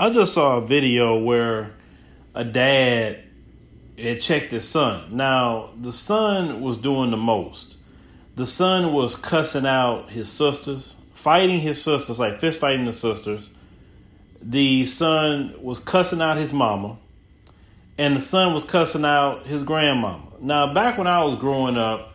I 0.00 0.08
just 0.08 0.32
saw 0.32 0.56
a 0.56 0.60
video 0.62 1.18
where 1.18 1.72
a 2.34 2.42
dad 2.42 3.22
had 3.98 4.22
checked 4.22 4.50
his 4.50 4.66
son. 4.66 5.14
Now, 5.14 5.72
the 5.78 5.92
son 5.92 6.62
was 6.62 6.78
doing 6.78 7.10
the 7.10 7.18
most. 7.18 7.76
The 8.34 8.46
son 8.46 8.94
was 8.94 9.14
cussing 9.14 9.66
out 9.66 10.08
his 10.08 10.32
sisters, 10.32 10.96
fighting 11.12 11.60
his 11.60 11.84
sisters, 11.84 12.18
like 12.18 12.40
fist 12.40 12.60
fighting 12.60 12.86
the 12.86 12.94
sisters. 12.94 13.50
The 14.40 14.86
son 14.86 15.54
was 15.60 15.80
cussing 15.80 16.22
out 16.22 16.38
his 16.38 16.54
mama, 16.54 16.96
and 17.98 18.16
the 18.16 18.22
son 18.22 18.54
was 18.54 18.64
cussing 18.64 19.04
out 19.04 19.46
his 19.46 19.62
grandmama. 19.62 20.28
Now, 20.40 20.72
back 20.72 20.96
when 20.96 21.08
I 21.08 21.22
was 21.24 21.34
growing 21.34 21.76
up, 21.76 22.14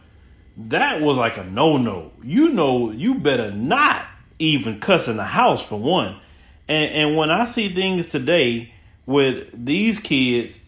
that 0.57 1.01
was 1.01 1.17
like 1.17 1.37
a 1.37 1.43
no 1.43 1.77
no. 1.77 2.13
You 2.23 2.49
know, 2.49 2.89
you 2.89 3.19
better 3.19 3.51
not 3.51 4.07
even 4.39 4.79
cuss 4.79 5.07
in 5.07 5.17
the 5.17 5.23
house 5.23 5.63
for 5.63 5.79
one. 5.79 6.19
And, 6.67 6.91
and 6.91 7.17
when 7.17 7.31
I 7.31 7.45
see 7.45 7.73
things 7.73 8.07
today 8.07 8.73
with 9.05 9.47
these 9.53 9.99
kids, 9.99 10.59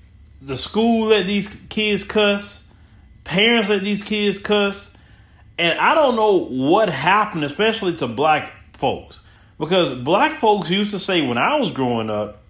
the 0.41 0.57
school 0.57 1.07
let 1.07 1.25
these 1.25 1.47
kids 1.69 2.03
cuss, 2.03 2.63
parents 3.23 3.69
let 3.69 3.83
these 3.83 4.03
kids 4.03 4.37
cuss, 4.37 4.91
and 5.57 5.79
I 5.79 5.95
don't 5.95 6.15
know 6.15 6.45
what 6.45 6.89
happened, 6.89 7.43
especially 7.43 7.95
to 7.97 8.07
black 8.07 8.53
folks. 8.73 9.21
Because 9.57 9.91
black 9.93 10.39
folks 10.39 10.69
used 10.69 10.91
to 10.91 10.99
say 10.99 11.25
when 11.27 11.39
I 11.39 11.59
was 11.59 11.71
growing 11.71 12.11
up, 12.11 12.43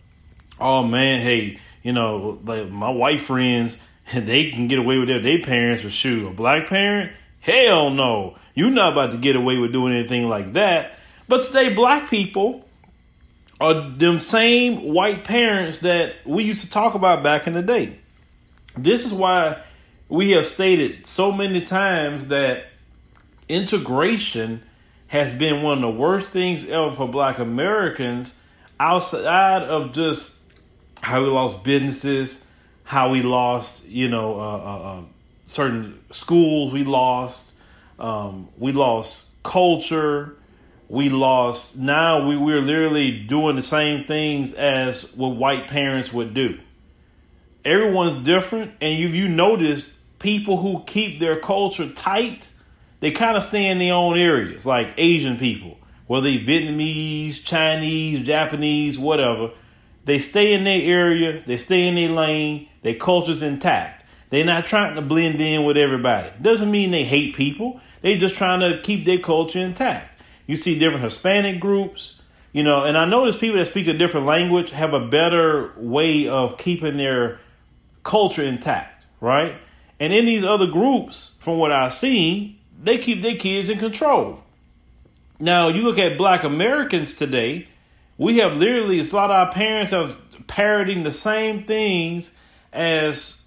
oh 0.59 0.83
man, 0.83 1.21
hey, 1.21 1.57
you 1.83 1.93
know, 1.93 2.39
like 2.43 2.69
my 2.69 2.89
white 2.89 3.21
friends, 3.21 3.77
they 4.13 4.51
can 4.51 4.67
get 4.67 4.79
away 4.79 4.97
with 4.97 5.07
their 5.07 5.21
their 5.21 5.41
parents 5.41 5.81
for 5.81 5.89
shoot. 5.89 6.27
A 6.27 6.31
black 6.31 6.67
parent, 6.67 7.13
hell 7.39 7.89
no. 7.89 8.35
You're 8.55 8.71
not 8.71 8.91
about 8.91 9.11
to 9.11 9.17
get 9.17 9.35
away 9.35 9.57
with 9.57 9.71
doing 9.71 9.93
anything 9.93 10.27
like 10.27 10.53
that. 10.53 10.95
But 11.29 11.45
today, 11.45 11.73
black 11.73 12.09
people 12.09 12.66
are 13.59 13.89
them 13.89 14.19
same 14.19 14.93
white 14.93 15.23
parents 15.23 15.79
that 15.79 16.15
we 16.25 16.43
used 16.43 16.63
to 16.63 16.69
talk 16.69 16.93
about 16.93 17.23
back 17.23 17.47
in 17.47 17.53
the 17.53 17.61
day. 17.61 17.97
This 18.77 19.05
is 19.05 19.13
why 19.13 19.63
we 20.09 20.31
have 20.31 20.45
stated 20.45 21.05
so 21.07 21.31
many 21.31 21.61
times 21.61 22.27
that 22.27 22.65
integration 23.49 24.61
has 25.07 25.33
been 25.33 25.63
one 25.63 25.77
of 25.77 25.81
the 25.81 25.99
worst 25.99 26.29
things 26.29 26.65
ever 26.65 26.91
for 26.91 27.07
black 27.07 27.39
Americans 27.39 28.33
outside 28.79 29.63
of 29.63 29.93
just 29.93 30.35
how 31.01 31.23
we 31.23 31.29
lost 31.29 31.63
businesses, 31.63 32.43
how 32.83 33.09
we 33.09 33.21
lost, 33.21 33.85
you 33.85 34.07
know, 34.07 34.39
uh, 34.39 34.57
uh, 34.57 34.99
uh, 34.99 35.01
certain 35.45 35.99
schools 36.11 36.73
we 36.73 36.83
lost, 36.83 37.53
um, 37.99 38.49
we 38.57 38.71
lost 38.71 39.27
culture, 39.43 40.36
we 40.89 41.09
lost. 41.09 41.77
Now 41.77 42.27
we, 42.27 42.37
we're 42.37 42.61
literally 42.61 43.19
doing 43.25 43.55
the 43.55 43.61
same 43.61 44.05
things 44.05 44.53
as 44.53 45.13
what 45.15 45.35
white 45.35 45.67
parents 45.67 46.13
would 46.13 46.33
do. 46.33 46.59
Everyone's 47.65 48.23
different, 48.23 48.71
and 48.79 48.97
you 48.97 49.07
you 49.09 49.27
notice 49.27 49.91
people 50.19 50.57
who 50.57 50.83
keep 50.85 51.19
their 51.19 51.39
culture 51.39 51.91
tight, 51.91 52.47
they 53.01 53.11
kind 53.11 53.35
of 53.35 53.43
stay 53.43 53.67
in 53.67 53.79
their 53.79 53.93
own 53.93 54.17
areas, 54.17 54.65
like 54.65 54.93
Asian 54.97 55.37
people, 55.37 55.77
whether 56.07 56.23
they 56.23 56.37
Vietnamese, 56.37 57.43
Chinese, 57.43 58.25
Japanese, 58.25 58.97
whatever. 58.97 59.51
They 60.05 60.19
stay 60.19 60.53
in 60.53 60.63
their 60.63 60.81
area, 60.81 61.43
they 61.45 61.57
stay 61.57 61.85
in 61.85 61.95
their 61.95 62.09
lane, 62.09 62.69
their 62.81 62.95
culture's 62.95 63.41
intact. 63.41 64.05
They're 64.29 64.45
not 64.45 64.65
trying 64.65 64.95
to 64.95 65.01
blend 65.01 65.41
in 65.41 65.65
with 65.65 65.75
everybody. 65.75 66.31
Doesn't 66.41 66.71
mean 66.71 66.91
they 66.91 67.03
hate 67.03 67.35
people. 67.35 67.81
They're 68.01 68.17
just 68.17 68.35
trying 68.35 68.61
to 68.61 68.81
keep 68.81 69.05
their 69.05 69.19
culture 69.19 69.59
intact. 69.59 70.16
You 70.47 70.57
see 70.57 70.79
different 70.79 71.03
Hispanic 71.03 71.59
groups, 71.59 72.15
you 72.53 72.63
know, 72.63 72.83
and 72.83 72.97
I 72.97 73.05
notice 73.05 73.37
people 73.37 73.57
that 73.57 73.67
speak 73.67 73.87
a 73.87 73.93
different 73.93 74.25
language 74.25 74.71
have 74.71 74.93
a 74.93 75.05
better 75.05 75.73
way 75.77 76.27
of 76.27 76.57
keeping 76.57 76.97
their 76.97 77.39
culture 78.03 78.43
intact, 78.43 79.05
right? 79.21 79.55
And 79.99 80.13
in 80.13 80.25
these 80.25 80.43
other 80.43 80.67
groups, 80.67 81.31
from 81.39 81.57
what 81.57 81.71
I've 81.71 81.93
seen, 81.93 82.57
they 82.81 82.97
keep 82.97 83.21
their 83.21 83.35
kids 83.35 83.69
in 83.69 83.77
control. 83.77 84.41
Now, 85.39 85.67
you 85.67 85.83
look 85.83 85.99
at 85.99 86.17
black 86.17 86.43
Americans 86.43 87.13
today, 87.13 87.67
we 88.17 88.37
have 88.37 88.55
literally, 88.55 88.99
a 88.99 89.03
lot 89.03 89.29
of 89.29 89.35
our 89.35 89.51
parents 89.51 89.93
are 89.93 90.15
parroting 90.47 91.03
the 91.03 91.13
same 91.13 91.65
things 91.65 92.33
as 92.71 93.41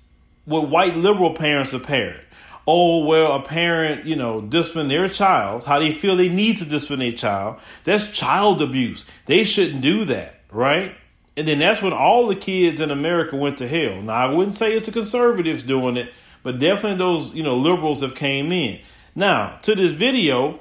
what 0.45 0.69
white 0.69 0.97
liberal 0.97 1.35
parents 1.35 1.73
are 1.73 1.81
parroting 1.81 2.21
oh 2.71 3.05
well 3.05 3.33
a 3.33 3.43
parent 3.43 4.07
you 4.07 4.15
know 4.15 4.41
discipline 4.41 4.89
their 4.89 5.09
child. 5.09 5.65
How 5.65 5.81
they 5.81 5.93
feel 5.93 6.17
they 6.17 6.29
need 6.29 6.59
to 6.59 6.65
discipline 6.65 7.01
their 7.01 7.13
child? 7.13 7.59
That's 7.83 8.09
child 8.09 8.63
abuse. 8.63 9.05
They 9.27 9.43
shouldn't 9.45 9.83
do 9.83 10.05
that 10.07 10.37
right? 10.53 10.95
And 11.37 11.47
then 11.49 11.59
that's 11.59 11.81
when 11.81 11.93
all 11.93 12.27
the 12.27 12.37
kids 12.37 12.81
in 12.81 12.91
america 12.91 13.37
went 13.37 13.59
to 13.59 13.69
hell. 13.69 14.01
Now 14.03 14.13
i 14.13 14.33
wouldn't 14.33 14.57
say 14.57 14.73
it's 14.73 14.87
the 14.87 14.93
conservatives 14.93 15.65
doing 15.65 15.97
it 15.97 16.13
but 16.43 16.59
definitely 16.59 16.99
those 16.99 17.35
you 17.35 17.43
know 17.43 17.57
liberals 17.57 18.03
have 18.03 18.15
came 18.15 18.53
in. 18.53 18.81
Now 19.15 19.59
to 19.63 19.75
this 19.75 19.93
video 19.93 20.61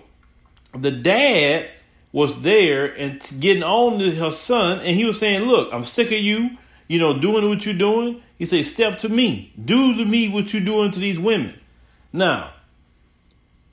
the 0.74 0.92
dad 0.92 1.70
was 2.12 2.42
there 2.42 2.86
and 2.86 3.22
getting 3.40 3.64
on 3.64 4.00
to 4.00 4.16
her 4.16 4.32
son 4.32 4.80
and 4.80 4.96
he 4.96 5.06
was 5.06 5.20
saying 5.20 5.44
look 5.44 5.72
i'm 5.72 5.84
sick 5.84 6.08
of 6.08 6.14
you 6.20 6.58
you 6.88 6.98
know 6.98 7.20
doing 7.20 7.48
what 7.48 7.66
you're 7.66 7.76
doing. 7.76 8.22
He 8.38 8.46
said 8.46 8.66
step 8.66 9.00
to 9.00 9.10
me. 9.10 9.52
Do 9.64 9.96
to 9.96 10.06
me 10.06 10.30
what 10.30 10.54
you're 10.54 10.64
doing 10.64 10.92
to 10.92 11.00
these 11.00 11.20
women 11.20 11.60
now, 12.12 12.54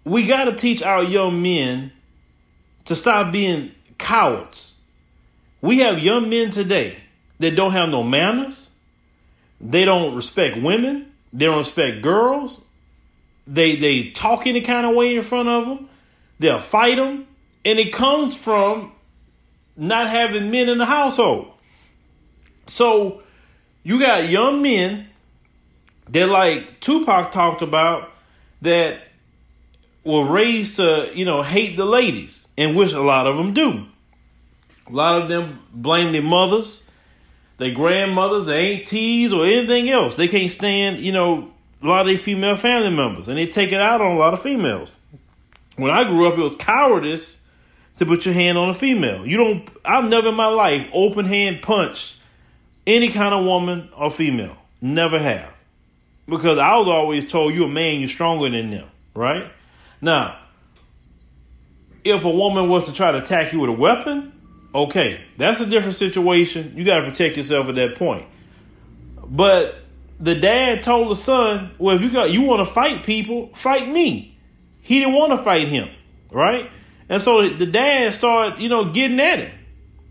we 0.04 0.26
got 0.26 0.44
to 0.44 0.52
teach 0.54 0.82
our 0.82 1.02
young 1.02 1.42
men 1.42 1.92
to 2.84 2.94
stop 2.94 3.32
being 3.32 3.72
cowards. 3.98 4.74
We 5.60 5.78
have 5.80 5.98
young 5.98 6.28
men 6.28 6.50
today 6.50 6.98
that 7.40 7.56
don't 7.56 7.72
have 7.72 7.88
no 7.88 8.02
manners. 8.02 8.70
They 9.60 9.84
don't 9.84 10.14
respect 10.14 10.60
women. 10.60 11.12
They 11.32 11.46
don't 11.46 11.58
respect 11.58 12.02
girls. 12.02 12.60
They 13.46 13.76
they 13.76 14.10
talk 14.10 14.46
any 14.46 14.60
kind 14.60 14.86
of 14.86 14.94
way 14.94 15.16
in 15.16 15.22
front 15.22 15.48
of 15.48 15.64
them. 15.64 15.88
They'll 16.38 16.58
fight 16.58 16.96
them, 16.96 17.26
and 17.64 17.78
it 17.78 17.92
comes 17.92 18.36
from 18.36 18.92
not 19.76 20.08
having 20.08 20.50
men 20.50 20.68
in 20.68 20.78
the 20.78 20.86
household. 20.86 21.52
So 22.66 23.22
you 23.82 24.00
got 24.00 24.28
young 24.28 24.62
men 24.62 25.08
that, 26.08 26.28
like 26.28 26.80
Tupac 26.80 27.32
talked 27.32 27.62
about, 27.62 28.10
that 28.62 29.00
were 30.04 30.24
raised 30.24 30.76
to, 30.76 31.10
you 31.14 31.24
know, 31.24 31.42
hate 31.42 31.76
the 31.76 31.84
ladies, 31.84 32.46
and 32.56 32.76
which 32.76 32.92
a 32.92 33.00
lot 33.00 33.26
of 33.26 33.36
them 33.36 33.52
do. 33.52 33.86
A 34.86 34.92
lot 34.92 35.20
of 35.20 35.28
them 35.28 35.60
blame 35.72 36.12
their 36.12 36.22
mothers, 36.22 36.82
their 37.58 37.72
grandmothers, 37.72 38.46
their 38.46 38.58
aunties, 38.58 39.32
or 39.32 39.44
anything 39.44 39.90
else. 39.90 40.16
They 40.16 40.28
can't 40.28 40.50
stand, 40.50 41.00
you 41.00 41.12
know, 41.12 41.50
a 41.82 41.86
lot 41.86 42.02
of 42.02 42.06
their 42.06 42.18
female 42.18 42.56
family 42.56 42.90
members, 42.90 43.28
and 43.28 43.36
they 43.36 43.46
take 43.46 43.72
it 43.72 43.80
out 43.80 44.00
on 44.00 44.12
a 44.12 44.18
lot 44.18 44.32
of 44.32 44.40
females. 44.40 44.92
When 45.76 45.90
I 45.90 46.04
grew 46.04 46.28
up, 46.28 46.38
it 46.38 46.42
was 46.42 46.56
cowardice 46.56 47.38
to 47.98 48.06
put 48.06 48.24
your 48.24 48.34
hand 48.34 48.56
on 48.56 48.70
a 48.70 48.74
female. 48.74 49.26
You 49.26 49.36
don't. 49.36 49.68
I've 49.84 50.08
never 50.08 50.28
in 50.28 50.34
my 50.34 50.46
life 50.46 50.86
open 50.92 51.26
hand 51.26 51.62
punched 51.62 52.16
any 52.86 53.10
kind 53.10 53.34
of 53.34 53.44
woman 53.44 53.90
or 53.96 54.10
female. 54.10 54.56
Never 54.80 55.18
have 55.18 55.55
because 56.28 56.58
I 56.58 56.76
was 56.76 56.88
always 56.88 57.26
told 57.26 57.54
you're 57.54 57.66
a 57.66 57.68
man, 57.68 58.00
you're 58.00 58.08
stronger 58.08 58.50
than 58.50 58.70
them, 58.70 58.88
right? 59.14 59.50
Now, 60.00 60.38
if 62.04 62.24
a 62.24 62.30
woman 62.30 62.68
was 62.68 62.86
to 62.86 62.92
try 62.92 63.12
to 63.12 63.18
attack 63.18 63.52
you 63.52 63.60
with 63.60 63.70
a 63.70 63.74
weapon, 63.74 64.32
okay, 64.74 65.24
that's 65.36 65.60
a 65.60 65.66
different 65.66 65.96
situation. 65.96 66.74
You 66.76 66.84
got 66.84 67.00
to 67.00 67.10
protect 67.10 67.36
yourself 67.36 67.68
at 67.68 67.74
that 67.76 67.96
point. 67.96 68.26
But 69.24 69.76
the 70.20 70.34
dad 70.34 70.82
told 70.82 71.10
the 71.10 71.16
son, 71.16 71.72
"Well, 71.78 71.96
if 71.96 72.02
you 72.02 72.10
got 72.10 72.30
you 72.30 72.42
want 72.42 72.66
to 72.66 72.72
fight 72.72 73.04
people, 73.04 73.50
fight 73.54 73.88
me." 73.88 74.36
He 74.80 75.00
didn't 75.00 75.14
want 75.14 75.32
to 75.32 75.38
fight 75.38 75.66
him, 75.66 75.88
right? 76.30 76.70
And 77.08 77.20
so 77.20 77.48
the 77.48 77.66
dad 77.66 78.14
started, 78.14 78.60
you 78.60 78.68
know, 78.68 78.92
getting 78.92 79.18
at 79.20 79.40
it. 79.40 79.52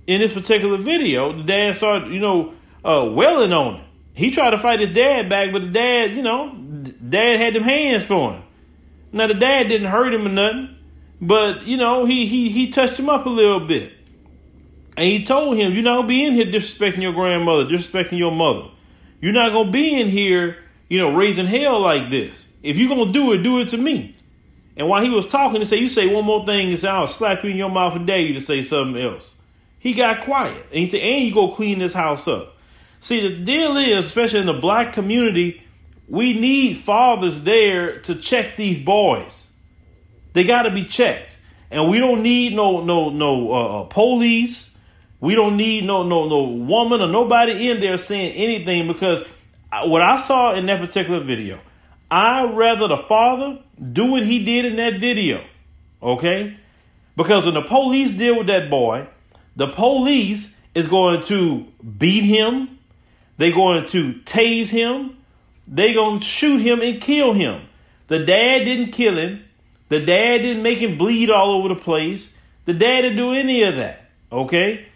In 0.05 0.21
this 0.21 0.33
particular 0.33 0.77
video, 0.77 1.35
the 1.35 1.43
dad 1.43 1.75
started, 1.75 2.11
you 2.11 2.19
know, 2.19 2.53
uh, 2.83 3.09
welling 3.09 3.53
on 3.53 3.75
it. 3.75 3.84
He 4.15 4.31
tried 4.31 4.51
to 4.51 4.57
fight 4.57 4.79
his 4.79 4.89
dad 4.89 5.29
back, 5.29 5.51
but 5.51 5.61
the 5.61 5.69
dad, 5.69 6.13
you 6.13 6.23
know, 6.23 6.55
dad 6.55 7.37
had 7.39 7.53
them 7.53 7.63
hands 7.63 8.03
for 8.03 8.33
him. 8.33 8.43
Now 9.11 9.27
the 9.27 9.33
dad 9.33 9.67
didn't 9.67 9.91
hurt 9.91 10.13
him 10.13 10.25
or 10.25 10.29
nothing, 10.29 10.75
but 11.21 11.63
you 11.67 11.77
know, 11.77 12.05
he 12.05 12.25
he 12.25 12.49
he 12.49 12.69
touched 12.69 12.97
him 12.97 13.09
up 13.09 13.25
a 13.25 13.29
little 13.29 13.59
bit. 13.59 13.93
And 14.97 15.05
he 15.05 15.25
told 15.25 15.57
him, 15.57 15.73
not 15.83 15.97
gonna 15.97 16.07
be 16.07 16.23
in 16.23 16.33
here 16.33 16.45
disrespecting 16.45 17.01
your 17.01 17.13
grandmother, 17.13 17.65
disrespecting 17.65 18.17
your 18.17 18.31
mother. 18.31 18.69
You're 19.19 19.33
not 19.33 19.51
gonna 19.51 19.71
be 19.71 19.99
in 19.99 20.09
here, 20.09 20.57
you 20.87 20.97
know, 20.97 21.13
raising 21.13 21.45
hell 21.45 21.81
like 21.81 22.09
this. 22.09 22.45
If 22.63 22.77
you're 22.77 22.89
gonna 22.89 23.11
do 23.11 23.33
it, 23.33 23.43
do 23.43 23.59
it 23.59 23.69
to 23.69 23.77
me. 23.77 24.15
And 24.77 24.87
while 24.87 25.03
he 25.03 25.09
was 25.09 25.25
talking, 25.27 25.61
he 25.61 25.65
said, 25.65 25.79
You 25.79 25.89
say 25.89 26.07
one 26.07 26.25
more 26.25 26.45
thing, 26.45 26.69
and 26.69 26.79
say, 26.79 26.87
I'll 26.87 27.07
slap 27.07 27.43
you 27.43 27.49
in 27.49 27.57
your 27.57 27.69
mouth 27.69 27.95
and 27.95 28.07
dare 28.07 28.19
you 28.19 28.33
to 28.33 28.41
say 28.41 28.61
something 28.61 29.01
else. 29.01 29.35
He 29.79 29.93
got 29.93 30.23
quiet. 30.23 30.65
And 30.69 30.79
he 30.79 30.87
said, 30.87 31.01
And 31.01 31.25
you 31.25 31.33
go 31.33 31.49
clean 31.49 31.79
this 31.79 31.93
house 31.93 32.27
up. 32.27 32.54
See, 33.05 33.21
the 33.21 33.35
deal 33.35 33.77
is, 33.77 34.03
especially 34.03 34.39
in 34.39 34.47
the 34.47 34.53
black 34.53 34.93
community, 34.93 35.61
we 36.07 36.33
need 36.33 36.79
fathers 36.79 37.39
there 37.41 37.99
to 37.99 38.15
check 38.15 38.57
these 38.57 38.79
boys. 38.79 39.45
They 40.33 40.43
got 40.43 40.63
to 40.63 40.71
be 40.71 40.85
checked, 40.85 41.37
and 41.69 41.87
we 41.87 41.99
don't 41.99 42.23
need 42.23 42.55
no 42.55 42.83
no 42.83 43.09
no 43.09 43.53
uh, 43.53 43.81
uh, 43.81 43.83
police. 43.83 44.71
We 45.19 45.35
don't 45.35 45.55
need 45.55 45.83
no 45.83 46.01
no 46.01 46.27
no 46.27 46.45
woman 46.45 46.99
or 46.99 47.07
nobody 47.07 47.69
in 47.69 47.79
there 47.79 47.99
saying 47.99 48.33
anything 48.37 48.87
because 48.87 49.23
what 49.83 50.01
I 50.01 50.17
saw 50.17 50.55
in 50.55 50.65
that 50.65 50.79
particular 50.79 51.23
video, 51.23 51.59
I 52.09 52.45
rather 52.45 52.87
the 52.87 53.03
father 53.07 53.59
do 53.93 54.13
what 54.13 54.25
he 54.25 54.43
did 54.43 54.65
in 54.65 54.77
that 54.77 54.99
video. 54.99 55.45
Okay? 56.01 56.57
Because 57.15 57.45
when 57.45 57.53
the 57.53 57.61
police 57.61 58.09
deal 58.09 58.39
with 58.39 58.47
that 58.47 58.71
boy, 58.71 59.05
the 59.55 59.67
police 59.67 60.55
is 60.73 60.87
going 60.87 61.21
to 61.25 61.67
beat 61.99 62.23
him, 62.23 62.74
they're 63.37 63.53
going 63.53 63.87
to 63.87 64.13
tase 64.25 64.67
him, 64.67 65.17
they're 65.67 65.93
going 65.93 66.19
to 66.19 66.25
shoot 66.25 66.61
him 66.61 66.81
and 66.81 67.01
kill 67.01 67.33
him. 67.33 67.67
The 68.07 68.19
dad 68.19 68.65
didn't 68.65 68.91
kill 68.91 69.17
him. 69.17 69.43
The 69.89 69.99
dad 69.99 70.39
didn't 70.39 70.63
make 70.63 70.79
him 70.79 70.97
bleed 70.97 71.29
all 71.29 71.51
over 71.51 71.69
the 71.69 71.79
place. 71.79 72.33
The 72.65 72.73
dad 72.73 73.01
didn't 73.01 73.17
do 73.17 73.33
any 73.33 73.63
of 73.63 73.75
that. 73.75 74.09
Okay? 74.31 74.87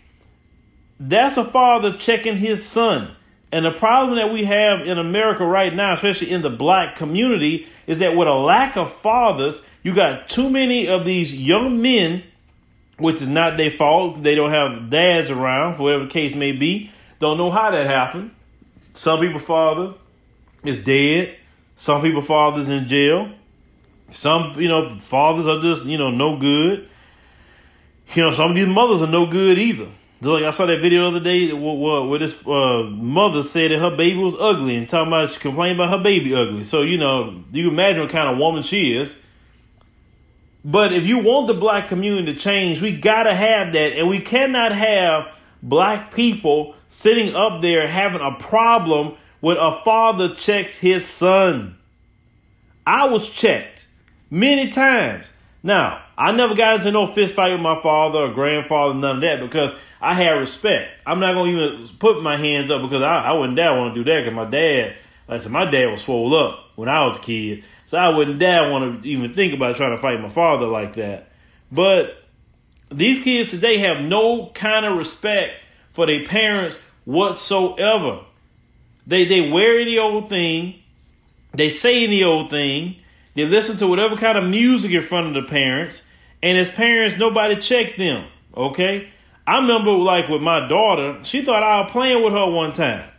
That's 0.99 1.37
a 1.37 1.45
father 1.45 1.97
checking 1.97 2.37
his 2.37 2.65
son. 2.65 3.15
And 3.51 3.65
the 3.65 3.71
problem 3.71 4.17
that 4.17 4.31
we 4.31 4.45
have 4.45 4.81
in 4.81 4.99
America 4.99 5.45
right 5.45 5.73
now, 5.73 5.93
especially 5.93 6.29
in 6.29 6.41
the 6.41 6.49
black 6.49 6.95
community, 6.95 7.67
is 7.87 7.99
that 7.99 8.15
with 8.15 8.27
a 8.27 8.33
lack 8.33 8.77
of 8.77 8.93
fathers, 8.93 9.63
you 9.81 9.95
got 9.95 10.29
too 10.29 10.49
many 10.49 10.87
of 10.87 11.05
these 11.05 11.33
young 11.33 11.81
men, 11.81 12.23
which 12.97 13.21
is 13.21 13.27
not 13.27 13.57
their 13.57 13.71
fault. 13.71 14.21
They 14.21 14.35
don't 14.35 14.51
have 14.51 14.89
dads 14.91 15.31
around, 15.31 15.75
for 15.75 15.83
whatever 15.83 16.03
the 16.03 16.11
case 16.11 16.35
may 16.35 16.51
be. 16.51 16.91
Don't 17.19 17.37
know 17.37 17.51
how 17.51 17.71
that 17.71 17.85
happened. 17.85 18.31
Some 18.93 19.19
people 19.19 19.39
father 19.39 19.93
is 20.63 20.83
dead. 20.83 21.37
Some 21.75 22.01
people 22.01 22.21
fathers 22.21 22.67
in 22.67 22.87
jail. 22.87 23.31
Some, 24.11 24.59
you 24.59 24.67
know, 24.67 24.97
fathers 24.99 25.47
are 25.47 25.61
just, 25.61 25.85
you 25.85 25.97
know, 25.97 26.09
no 26.09 26.37
good. 26.37 26.89
You 28.15 28.23
know, 28.23 28.31
some 28.31 28.51
of 28.51 28.55
these 28.55 28.67
mothers 28.67 29.01
are 29.01 29.11
no 29.11 29.25
good 29.27 29.57
either. 29.57 29.87
Just 30.21 30.29
like 30.29 30.43
I 30.43 30.51
saw 30.51 30.65
that 30.65 30.81
video 30.81 31.03
the 31.03 31.17
other 31.17 31.23
day 31.23 31.53
where, 31.53 32.19
this 32.19 32.35
uh, 32.45 32.83
mother 32.83 33.43
said 33.43 33.71
that 33.71 33.79
her 33.79 33.95
baby 33.95 34.17
was 34.17 34.35
ugly 34.37 34.75
and 34.75 34.89
talking 34.89 35.07
about 35.07 35.31
she 35.31 35.39
complained 35.39 35.79
about 35.79 35.91
her 35.91 36.03
baby 36.03 36.35
ugly. 36.35 36.65
So, 36.65 36.81
you 36.81 36.97
know, 36.97 37.43
you 37.51 37.69
imagine 37.69 38.01
what 38.01 38.09
kind 38.09 38.29
of 38.29 38.37
woman 38.37 38.63
she 38.63 38.97
is. 38.97 39.15
But 40.65 40.91
if 40.91 41.05
you 41.05 41.19
want 41.19 41.47
the 41.47 41.53
black 41.53 41.87
community 41.87 42.33
to 42.33 42.39
change, 42.39 42.81
we 42.81 42.97
got 42.97 43.23
to 43.23 43.35
have 43.35 43.71
that. 43.71 43.93
And 43.93 44.09
we 44.09 44.19
cannot 44.19 44.73
have 44.73 45.27
black 45.61 46.13
people 46.13 46.75
sitting 46.87 47.35
up 47.35 47.61
there 47.61 47.87
having 47.87 48.21
a 48.21 48.33
problem 48.33 49.15
when 49.39 49.57
a 49.57 49.81
father 49.83 50.33
checks 50.35 50.77
his 50.77 51.07
son. 51.07 51.77
I 52.85 53.07
was 53.07 53.29
checked 53.29 53.85
many 54.29 54.69
times. 54.69 55.31
Now, 55.61 56.03
I 56.17 56.31
never 56.31 56.55
got 56.55 56.75
into 56.75 56.91
no 56.91 57.07
fist 57.07 57.35
fight 57.35 57.51
with 57.51 57.61
my 57.61 57.81
father 57.81 58.19
or 58.19 58.33
grandfather, 58.33 58.93
none 58.93 59.17
of 59.17 59.21
that, 59.21 59.39
because 59.39 59.73
I 60.01 60.13
had 60.13 60.31
respect. 60.31 60.91
I'm 61.05 61.19
not 61.19 61.33
gonna 61.33 61.51
even 61.51 61.87
put 61.99 62.23
my 62.23 62.37
hands 62.37 62.71
up 62.71 62.81
because 62.81 63.01
I, 63.01 63.23
I 63.23 63.31
wouldn't 63.33 63.57
dare 63.57 63.75
want 63.75 63.93
to 63.93 64.03
do 64.03 64.09
that 64.09 64.21
because 64.21 64.35
my 64.35 64.49
dad, 64.49 64.95
like 65.27 65.41
I 65.41 65.43
said, 65.43 65.51
my 65.51 65.65
dad 65.65 65.91
was 65.91 66.01
swole 66.01 66.35
up 66.35 66.71
when 66.75 66.87
I 66.87 67.03
was 67.03 67.17
a 67.17 67.21
kid, 67.21 67.63
so 67.85 67.97
I 67.97 68.09
wouldn't 68.09 68.39
dare 68.39 68.71
want 68.71 69.03
to 69.03 69.09
even 69.09 69.33
think 69.33 69.53
about 69.53 69.75
trying 69.75 69.91
to 69.91 70.01
fight 70.01 70.21
my 70.21 70.29
father 70.29 70.65
like 70.65 70.95
that. 70.95 71.31
But 71.71 72.18
these 72.91 73.23
kids 73.23 73.51
today 73.51 73.77
have 73.79 74.03
no 74.03 74.47
kind 74.47 74.85
of 74.85 74.97
respect 74.97 75.53
for 75.91 76.05
their 76.05 76.25
parents 76.25 76.79
whatsoever. 77.05 78.21
They 79.05 79.25
they 79.25 79.49
wear 79.49 79.79
any 79.79 79.97
old 79.97 80.29
thing, 80.29 80.75
they 81.53 81.69
say 81.69 82.03
any 82.03 82.23
old 82.23 82.49
thing, 82.49 82.97
they 83.35 83.45
listen 83.45 83.77
to 83.77 83.87
whatever 83.87 84.15
kind 84.15 84.37
of 84.37 84.43
music 84.43 84.91
in 84.91 85.01
front 85.01 85.35
of 85.35 85.43
the 85.43 85.49
parents, 85.49 86.03
and 86.41 86.57
as 86.57 86.71
parents, 86.71 87.17
nobody 87.17 87.59
checked 87.59 87.97
them. 87.97 88.27
Okay. 88.55 89.09
I 89.47 89.57
remember 89.57 89.91
like 89.91 90.29
with 90.29 90.41
my 90.41 90.67
daughter, 90.67 91.19
she 91.23 91.43
thought 91.43 91.63
I 91.63 91.81
was 91.81 91.91
playing 91.91 92.23
with 92.23 92.33
her 92.33 92.49
one 92.49 92.73
time. 92.73 93.09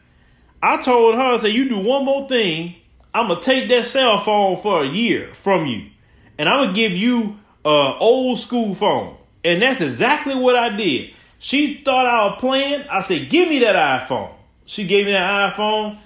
I 0.63 0.81
told 0.81 1.15
her, 1.15 1.21
I 1.21 1.37
said, 1.39 1.53
you 1.53 1.69
do 1.69 1.79
one 1.79 2.05
more 2.05 2.29
thing, 2.29 2.77
I'm 3.13 3.29
gonna 3.29 3.41
take 3.41 3.69
that 3.71 3.87
cell 3.87 4.23
phone 4.23 4.61
for 4.63 4.85
a 4.85 4.89
year 4.89 5.35
from 5.35 5.67
you. 5.67 5.91
And 6.39 6.49
I'm 6.49 6.67
gonna 6.67 6.75
give 6.75 6.93
you 6.93 7.39
a 7.65 7.97
old 7.99 8.39
school 8.39 8.75
phone. 8.75 9.17
And 9.45 9.63
that's 9.63 9.81
exactly 9.81 10.35
what 10.35 10.57
I 10.57 10.69
did. 10.71 11.15
She 11.39 11.83
thought 11.83 12.07
I 12.07 12.27
was 12.27 12.41
playing. 12.41 12.83
I 12.91 13.01
said, 13.01 13.31
give 13.31 13.49
me 13.49 13.61
that 13.61 14.03
iPhone. 14.03 14.33
She 14.67 14.87
gave 14.87 15.07
me 15.07 15.13
that 15.13 15.55
iPhone. 15.55 15.99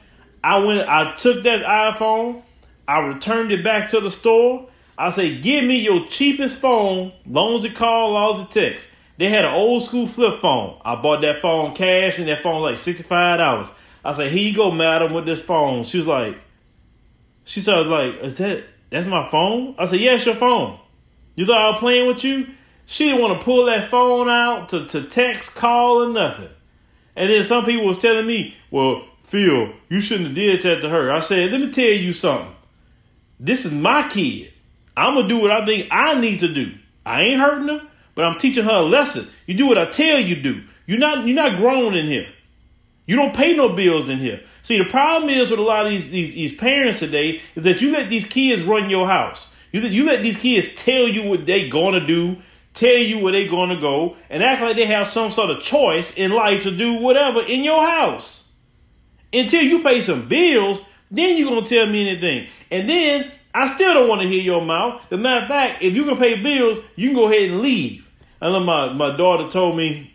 I 0.43 0.59
went, 0.59 0.89
I 0.89 1.15
took 1.17 1.43
that 1.45 1.65
iPhone, 1.65 2.43
I 2.87 3.01
returned 3.01 3.51
it 3.51 3.65
back 3.65 3.89
to 3.91 4.01
the 4.01 4.11
store. 4.11 4.69
I 4.97 5.11
said, 5.11 5.43
give 5.43 5.65
me 5.65 5.81
your 5.81 6.07
cheapest 6.07 6.59
phone, 6.59 7.13
long 7.27 7.55
as 7.55 7.73
call, 7.73 8.13
long 8.13 8.41
as 8.41 8.49
text. 8.51 8.91
They 9.17 9.29
had 9.29 9.45
an 9.45 9.55
old 9.55 9.83
school 9.83 10.07
flip 10.07 10.41
phone. 10.41 10.81
I 10.85 10.97
bought 10.97 11.23
that 11.23 11.41
phone 11.41 11.75
cash, 11.75 12.19
and 12.19 12.29
that 12.29 12.43
phone 12.43 12.61
was 12.61 12.71
like 12.71 12.79
sixty 12.79 13.05
five 13.05 13.39
dollars. 13.39 13.69
I 14.05 14.13
said, 14.13 14.33
"Here 14.33 14.49
you 14.49 14.57
go, 14.57 14.71
madam, 14.71 15.13
with 15.13 15.25
this 15.25 15.41
phone." 15.41 15.85
She 15.85 15.99
was 15.99 16.07
like, 16.07 16.37
she 17.45 17.61
started 17.61 17.89
like, 17.89 18.17
"Is 18.23 18.39
that 18.39 18.65
that's 18.91 19.07
my 19.07 19.29
phone?" 19.29 19.77
I 19.79 19.87
said, 19.87 20.01
"Yeah, 20.01 20.15
it's 20.17 20.27
your 20.27 20.35
phone." 20.35 20.81
You 21.37 21.47
thought 21.47 21.61
I 21.61 21.71
was 21.71 21.79
playing 21.79 22.09
with 22.09 22.25
you? 22.25 22.49
She 22.87 23.07
didn't 23.07 23.23
want 23.23 23.39
to 23.39 23.45
pull 23.45 23.67
that 23.67 23.91
phone 23.91 24.29
out 24.29 24.69
to, 24.71 24.87
to 24.87 25.03
text, 25.03 25.55
call, 25.55 26.03
or 26.03 26.13
nothing. 26.13 26.49
And 27.17 27.31
then 27.31 27.45
some 27.45 27.65
people 27.65 27.87
was 27.87 28.01
telling 28.01 28.27
me, 28.27 28.55
"Well, 28.71 29.05
Phil, 29.23 29.73
you 29.89 30.01
shouldn't 30.01 30.29
have 30.29 30.35
did 30.35 30.63
that 30.63 30.83
to 30.83 30.89
her." 30.89 31.11
I 31.11 31.21
said, 31.21 31.53
"Let 31.53 31.61
me 31.61 31.71
tell 31.71 31.85
you 31.85 32.13
something. 32.13 32.55
This 33.41 33.65
is 33.65 33.73
my 33.73 34.09
kid. 34.09 34.53
I'm 34.97 35.15
gonna 35.15 35.29
do 35.29 35.39
what 35.39 35.51
I 35.51 35.65
think 35.65 35.89
I 35.91 36.21
need 36.21 36.41
to 36.41 36.53
do. 36.53 36.73
I 37.07 37.23
ain't 37.23 37.41
hurting 37.41 37.69
her." 37.69 37.87
but 38.15 38.25
I'm 38.25 38.39
teaching 38.39 38.65
her 38.65 38.71
a 38.71 38.83
lesson. 38.83 39.29
You 39.47 39.55
do 39.55 39.67
what 39.67 39.79
I 39.79 39.87
tell 39.87 40.19
you 40.19 40.37
do. 40.37 40.63
You're 40.87 40.99
not 40.99 41.27
you're 41.27 41.37
not 41.37 41.59
grown 41.59 41.95
in 41.95 42.07
here. 42.07 42.29
You 43.07 43.17
don't 43.17 43.35
pay 43.35 43.55
no 43.55 43.69
bills 43.71 44.09
in 44.09 44.19
here. 44.19 44.41
See, 44.63 44.79
the 44.79 44.89
problem 44.89 45.29
is 45.29 45.51
with 45.51 45.61
a 45.61 45.63
lot 45.63 45.85
of 45.85 45.93
these, 45.93 46.11
these, 46.11 46.35
these 46.35 46.55
parents 46.55 47.01
today 47.01 47.43
is 47.55 47.65
that 47.65 47.83
you 47.83 47.93
let 47.93 48.09
these 48.09 48.27
kids 48.27 48.63
run 48.63 48.89
your 48.89 49.07
house. 49.07 49.53
You, 49.73 49.83
you 49.83 50.07
let 50.07 50.23
these 50.23 50.39
kids 50.39 50.69
tell 50.75 51.07
you 51.07 51.29
what 51.29 51.45
they 51.45 51.69
gonna 51.69 52.07
do, 52.07 52.39
tell 52.75 52.97
you 52.97 53.21
where 53.21 53.33
they're 53.33 53.49
gonna 53.49 53.81
go, 53.81 54.17
and 54.29 54.43
act 54.43 54.61
like 54.61 54.77
they 54.77 54.87
have 54.87 55.07
some 55.07 55.31
sort 55.31 55.51
of 55.51 55.63
choice 55.63 56.15
in 56.15 56.33
life 56.33 56.65
to 56.65 56.77
do 56.77 56.95
whatever 56.95 57.41
in 57.41 57.65
your 57.65 57.87
house. 57.87 58.45
Until 59.33 59.63
you 59.63 59.83
pay 59.83 60.01
some 60.01 60.29
bills, 60.29 60.83
then 61.11 61.39
you're 61.39 61.49
gonna 61.49 61.67
tell 61.67 61.87
me 61.87 62.09
anything. 62.09 62.49
And 62.71 62.89
then 62.89 63.33
I 63.55 63.69
still 63.73 63.95
don't 63.95 64.09
want 64.09 64.21
to 64.23 64.29
hear 64.29 64.43
your 64.43 64.63
mouth. 64.63 65.01
As 65.07 65.13
a 65.13 65.17
matter 65.17 65.43
of 65.43 65.49
fact, 65.49 65.83
if 65.83 65.95
you 65.95 66.05
can 66.05 66.17
pay 66.17 66.43
bills, 66.43 66.79
you 66.97 67.09
can 67.09 67.17
go 67.17 67.31
ahead 67.31 67.51
and 67.51 67.61
leave. 67.61 68.11
I 68.43 68.49
know 68.49 68.61
my, 68.61 68.93
my 68.93 69.17
daughter 69.17 69.49
told 69.49 69.77
me, 69.77 70.13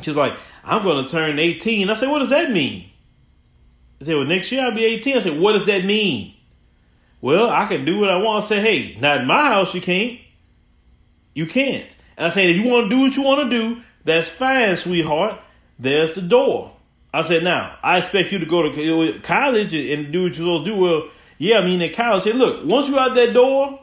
she's 0.00 0.16
like, 0.16 0.34
I'm 0.64 0.82
going 0.82 1.04
to 1.04 1.10
turn 1.10 1.38
18. 1.38 1.90
I 1.90 1.94
said, 1.94 2.08
what 2.08 2.20
does 2.20 2.30
that 2.30 2.50
mean? 2.50 2.88
I 4.00 4.06
said, 4.06 4.16
well, 4.16 4.24
next 4.24 4.50
year 4.50 4.64
I'll 4.64 4.74
be 4.74 4.84
18. 4.86 5.16
I 5.18 5.20
said, 5.20 5.38
what 5.38 5.52
does 5.52 5.66
that 5.66 5.84
mean? 5.84 6.34
Well, 7.20 7.50
I 7.50 7.66
can 7.66 7.84
do 7.84 8.00
what 8.00 8.10
I 8.10 8.16
want. 8.16 8.44
I 8.44 8.48
said, 8.48 8.62
hey, 8.62 8.96
not 8.98 9.20
in 9.20 9.26
my 9.26 9.46
house, 9.48 9.74
you 9.74 9.82
can't. 9.82 10.18
You 11.34 11.46
can't. 11.46 11.94
And 12.16 12.26
I 12.26 12.30
said, 12.30 12.48
if 12.48 12.56
you 12.56 12.68
want 12.68 12.90
to 12.90 12.96
do 12.96 13.02
what 13.02 13.16
you 13.16 13.22
want 13.22 13.50
to 13.50 13.56
do, 13.58 13.82
that's 14.04 14.28
fine, 14.28 14.76
sweetheart. 14.76 15.40
There's 15.78 16.14
the 16.14 16.22
door. 16.22 16.76
I 17.12 17.22
said, 17.22 17.44
now, 17.44 17.78
I 17.82 17.98
expect 17.98 18.32
you 18.32 18.38
to 18.38 18.46
go 18.46 18.70
to 18.70 19.16
uh, 19.16 19.20
college 19.20 19.74
and 19.74 20.12
do 20.12 20.24
what 20.24 20.28
you're 20.28 20.34
supposed 20.34 20.64
to 20.66 20.70
do. 20.70 20.76
Well, 20.76 21.08
yeah, 21.38 21.58
I 21.58 21.64
mean, 21.64 21.82
at 21.82 21.94
college, 21.94 22.22
I 22.22 22.24
said, 22.24 22.36
look, 22.36 22.64
once 22.64 22.88
you're 22.88 22.98
out 22.98 23.14
that 23.14 23.32
door, 23.32 23.80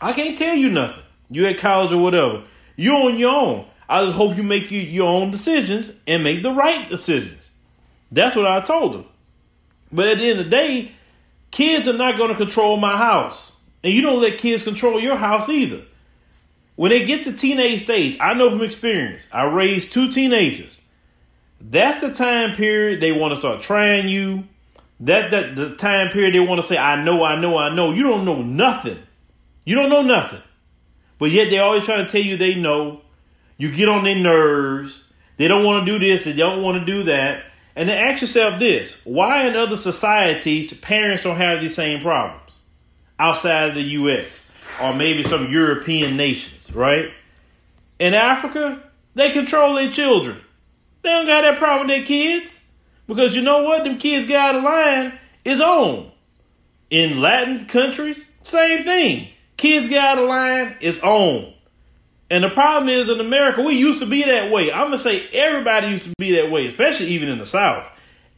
I 0.00 0.12
can't 0.12 0.36
tell 0.36 0.54
you 0.54 0.70
nothing 0.70 1.02
you 1.30 1.46
at 1.46 1.58
college 1.58 1.92
or 1.92 1.98
whatever. 1.98 2.44
You're 2.76 2.94
on 2.94 3.18
your 3.18 3.34
own. 3.34 3.66
I 3.88 4.04
just 4.04 4.16
hope 4.16 4.36
you 4.36 4.42
make 4.42 4.70
you, 4.70 4.80
your 4.80 5.08
own 5.08 5.30
decisions 5.30 5.90
and 6.06 6.24
make 6.24 6.42
the 6.42 6.52
right 6.52 6.88
decisions. 6.88 7.50
That's 8.10 8.36
what 8.36 8.46
I 8.46 8.60
told 8.60 8.94
them. 8.94 9.06
But 9.92 10.08
at 10.08 10.18
the 10.18 10.24
end 10.28 10.40
of 10.40 10.46
the 10.46 10.50
day, 10.50 10.92
kids 11.50 11.86
are 11.88 11.92
not 11.92 12.16
going 12.16 12.30
to 12.30 12.36
control 12.36 12.76
my 12.76 12.96
house. 12.96 13.52
And 13.82 13.92
you 13.92 14.02
don't 14.02 14.20
let 14.20 14.38
kids 14.38 14.62
control 14.62 15.00
your 15.00 15.16
house 15.16 15.48
either. 15.48 15.82
When 16.76 16.90
they 16.90 17.04
get 17.04 17.24
to 17.24 17.32
teenage 17.32 17.84
stage, 17.84 18.18
I 18.20 18.34
know 18.34 18.50
from 18.50 18.62
experience, 18.62 19.26
I 19.32 19.44
raised 19.44 19.92
two 19.92 20.12
teenagers. 20.12 20.78
That's 21.60 22.02
the 22.02 22.12
time 22.12 22.54
period 22.54 23.00
they 23.00 23.12
want 23.12 23.32
to 23.32 23.36
start 23.36 23.62
trying 23.62 24.08
you. 24.08 24.44
That 25.00 25.30
that 25.30 25.56
the 25.56 25.74
time 25.74 26.10
period 26.10 26.34
they 26.34 26.40
want 26.40 26.60
to 26.60 26.66
say, 26.66 26.76
I 26.76 27.02
know, 27.02 27.24
I 27.24 27.36
know, 27.40 27.56
I 27.56 27.74
know. 27.74 27.92
You 27.92 28.02
don't 28.02 28.24
know 28.24 28.42
nothing. 28.42 28.98
You 29.64 29.74
don't 29.74 29.90
know 29.90 30.02
nothing. 30.02 30.42
But 31.18 31.30
yet 31.30 31.50
they 31.50 31.58
always 31.58 31.84
try 31.84 31.96
to 31.96 32.08
tell 32.08 32.20
you 32.20 32.36
they 32.36 32.54
know. 32.54 33.00
You 33.56 33.74
get 33.74 33.88
on 33.88 34.04
their 34.04 34.18
nerves. 34.18 35.02
They 35.38 35.48
don't 35.48 35.64
want 35.64 35.86
to 35.86 35.92
do 35.92 35.98
this. 35.98 36.24
They 36.24 36.34
don't 36.34 36.62
want 36.62 36.78
to 36.78 36.84
do 36.84 37.04
that. 37.04 37.44
And 37.74 37.88
then 37.88 38.10
ask 38.10 38.22
yourself 38.22 38.58
this 38.58 38.98
why 39.04 39.46
in 39.46 39.56
other 39.56 39.76
societies 39.76 40.72
parents 40.78 41.22
don't 41.22 41.36
have 41.36 41.60
these 41.60 41.74
same 41.74 42.00
problems 42.00 42.52
outside 43.18 43.70
of 43.70 43.74
the 43.74 43.82
US 43.82 44.45
or 44.80 44.94
maybe 44.94 45.22
some 45.22 45.50
European 45.50 46.16
nations, 46.16 46.72
right? 46.72 47.10
In 47.98 48.14
Africa, 48.14 48.82
they 49.14 49.30
control 49.30 49.74
their 49.74 49.90
children. 49.90 50.38
They 51.02 51.10
don't 51.10 51.26
got 51.26 51.42
that 51.42 51.58
problem 51.58 51.86
with 51.86 51.96
their 51.96 52.06
kids. 52.06 52.60
Because 53.06 53.36
you 53.36 53.42
know 53.42 53.62
what? 53.62 53.84
Them 53.84 53.98
kids 53.98 54.26
get 54.26 54.38
out 54.38 54.56
of 54.56 54.64
line 54.64 55.18
is 55.44 55.60
on. 55.60 56.10
In 56.90 57.20
Latin 57.20 57.66
countries, 57.66 58.24
same 58.42 58.84
thing. 58.84 59.28
Kids 59.56 59.88
get 59.88 60.04
out 60.04 60.18
of 60.18 60.28
line, 60.28 60.76
is 60.80 61.00
on. 61.00 61.54
And 62.30 62.42
the 62.42 62.50
problem 62.50 62.88
is 62.88 63.08
in 63.08 63.20
America, 63.20 63.62
we 63.62 63.74
used 63.74 64.00
to 64.00 64.06
be 64.06 64.24
that 64.24 64.50
way. 64.50 64.72
I'm 64.72 64.86
gonna 64.86 64.98
say 64.98 65.28
everybody 65.32 65.88
used 65.88 66.04
to 66.04 66.12
be 66.18 66.32
that 66.32 66.50
way, 66.50 66.66
especially 66.66 67.06
even 67.08 67.28
in 67.28 67.38
the 67.38 67.46
South. 67.46 67.88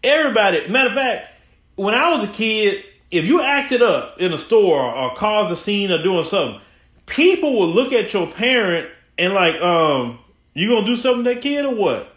Everybody, 0.04 0.68
matter 0.68 0.90
of 0.90 0.94
fact, 0.94 1.28
when 1.76 1.94
I 1.94 2.10
was 2.10 2.22
a 2.22 2.28
kid, 2.28 2.84
if 3.10 3.24
you 3.24 3.42
acted 3.42 3.82
up 3.82 4.20
in 4.20 4.32
a 4.32 4.38
store 4.38 4.82
or 4.82 5.14
caused 5.14 5.50
a 5.50 5.56
scene 5.56 5.90
or 5.90 6.02
doing 6.02 6.24
something, 6.24 6.60
people 7.06 7.58
would 7.58 7.74
look 7.74 7.92
at 7.92 8.12
your 8.12 8.26
parent 8.26 8.90
and 9.16 9.34
like, 9.34 9.56
um, 9.60 10.18
you 10.54 10.68
gonna 10.68 10.86
do 10.86 10.96
something 10.96 11.24
to 11.24 11.34
that 11.34 11.42
kid 11.42 11.64
or 11.64 11.74
what? 11.74 12.14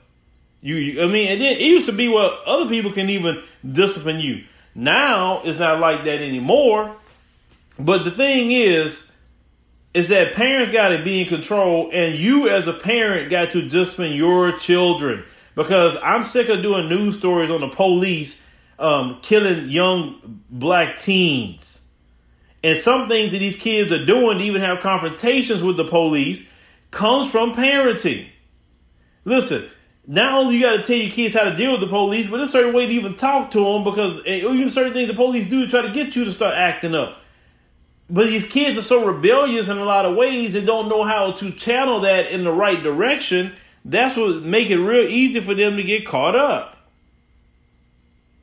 You, 0.61 0.75
you, 0.75 1.03
I 1.03 1.07
mean, 1.07 1.27
and 1.27 1.41
then 1.41 1.53
it 1.53 1.61
used 1.61 1.87
to 1.87 1.91
be 1.91 2.07
where 2.07 2.29
other 2.45 2.69
people 2.69 2.91
can 2.91 3.09
even 3.09 3.41
discipline 3.69 4.19
you. 4.19 4.43
Now 4.75 5.41
it's 5.43 5.59
not 5.59 5.79
like 5.79 6.03
that 6.05 6.21
anymore. 6.21 6.95
But 7.79 8.03
the 8.03 8.11
thing 8.11 8.51
is, 8.51 9.09
is 9.93 10.09
that 10.09 10.33
parents 10.33 10.71
got 10.71 10.89
to 10.89 11.03
be 11.03 11.21
in 11.21 11.27
control, 11.27 11.89
and 11.91 12.15
you 12.15 12.47
as 12.47 12.67
a 12.67 12.73
parent 12.73 13.29
got 13.29 13.51
to 13.51 13.67
discipline 13.67 14.13
your 14.13 14.51
children. 14.57 15.23
Because 15.55 15.97
I'm 16.01 16.23
sick 16.23 16.47
of 16.47 16.61
doing 16.61 16.87
news 16.87 17.17
stories 17.17 17.51
on 17.51 17.61
the 17.61 17.67
police 17.67 18.41
um, 18.81 19.19
killing 19.21 19.69
young 19.69 20.41
black 20.49 20.97
teens. 20.97 21.79
And 22.63 22.77
some 22.77 23.07
things 23.07 23.31
that 23.31 23.39
these 23.39 23.55
kids 23.55 23.91
are 23.91 24.05
doing 24.05 24.39
to 24.39 24.43
even 24.43 24.61
have 24.61 24.81
confrontations 24.81 25.63
with 25.63 25.77
the 25.77 25.85
police 25.85 26.45
comes 26.89 27.31
from 27.31 27.53
parenting. 27.53 28.27
Listen, 29.23 29.69
not 30.07 30.33
only 30.33 30.55
you 30.55 30.61
got 30.61 30.77
to 30.77 30.83
tell 30.83 30.95
your 30.95 31.11
kids 31.11 31.33
how 31.33 31.43
to 31.43 31.55
deal 31.55 31.73
with 31.73 31.81
the 31.81 31.87
police, 31.87 32.27
but 32.27 32.37
there's 32.37 32.49
a 32.49 32.51
certain 32.51 32.73
way 32.73 32.87
to 32.87 32.91
even 32.91 33.15
talk 33.15 33.51
to 33.51 33.63
them 33.63 33.83
because 33.83 34.19
eh, 34.25 34.37
even 34.37 34.69
certain 34.69 34.93
things 34.93 35.07
the 35.07 35.13
police 35.13 35.47
do 35.47 35.63
to 35.63 35.69
try 35.69 35.81
to 35.81 35.91
get 35.91 36.15
you 36.15 36.25
to 36.25 36.31
start 36.31 36.55
acting 36.55 36.95
up. 36.95 37.19
But 38.09 38.25
these 38.27 38.45
kids 38.45 38.77
are 38.77 38.83
so 38.83 39.05
rebellious 39.05 39.69
in 39.69 39.77
a 39.77 39.85
lot 39.85 40.05
of 40.05 40.15
ways 40.15 40.55
and 40.55 40.67
don't 40.67 40.89
know 40.89 41.03
how 41.03 41.31
to 41.31 41.51
channel 41.51 42.01
that 42.01 42.31
in 42.31 42.43
the 42.43 42.51
right 42.51 42.81
direction. 42.81 43.53
That's 43.85 44.17
what 44.17 44.43
make 44.43 44.69
it 44.69 44.79
real 44.79 45.07
easy 45.07 45.39
for 45.39 45.53
them 45.53 45.77
to 45.77 45.83
get 45.83 46.05
caught 46.05 46.35
up. 46.35 46.77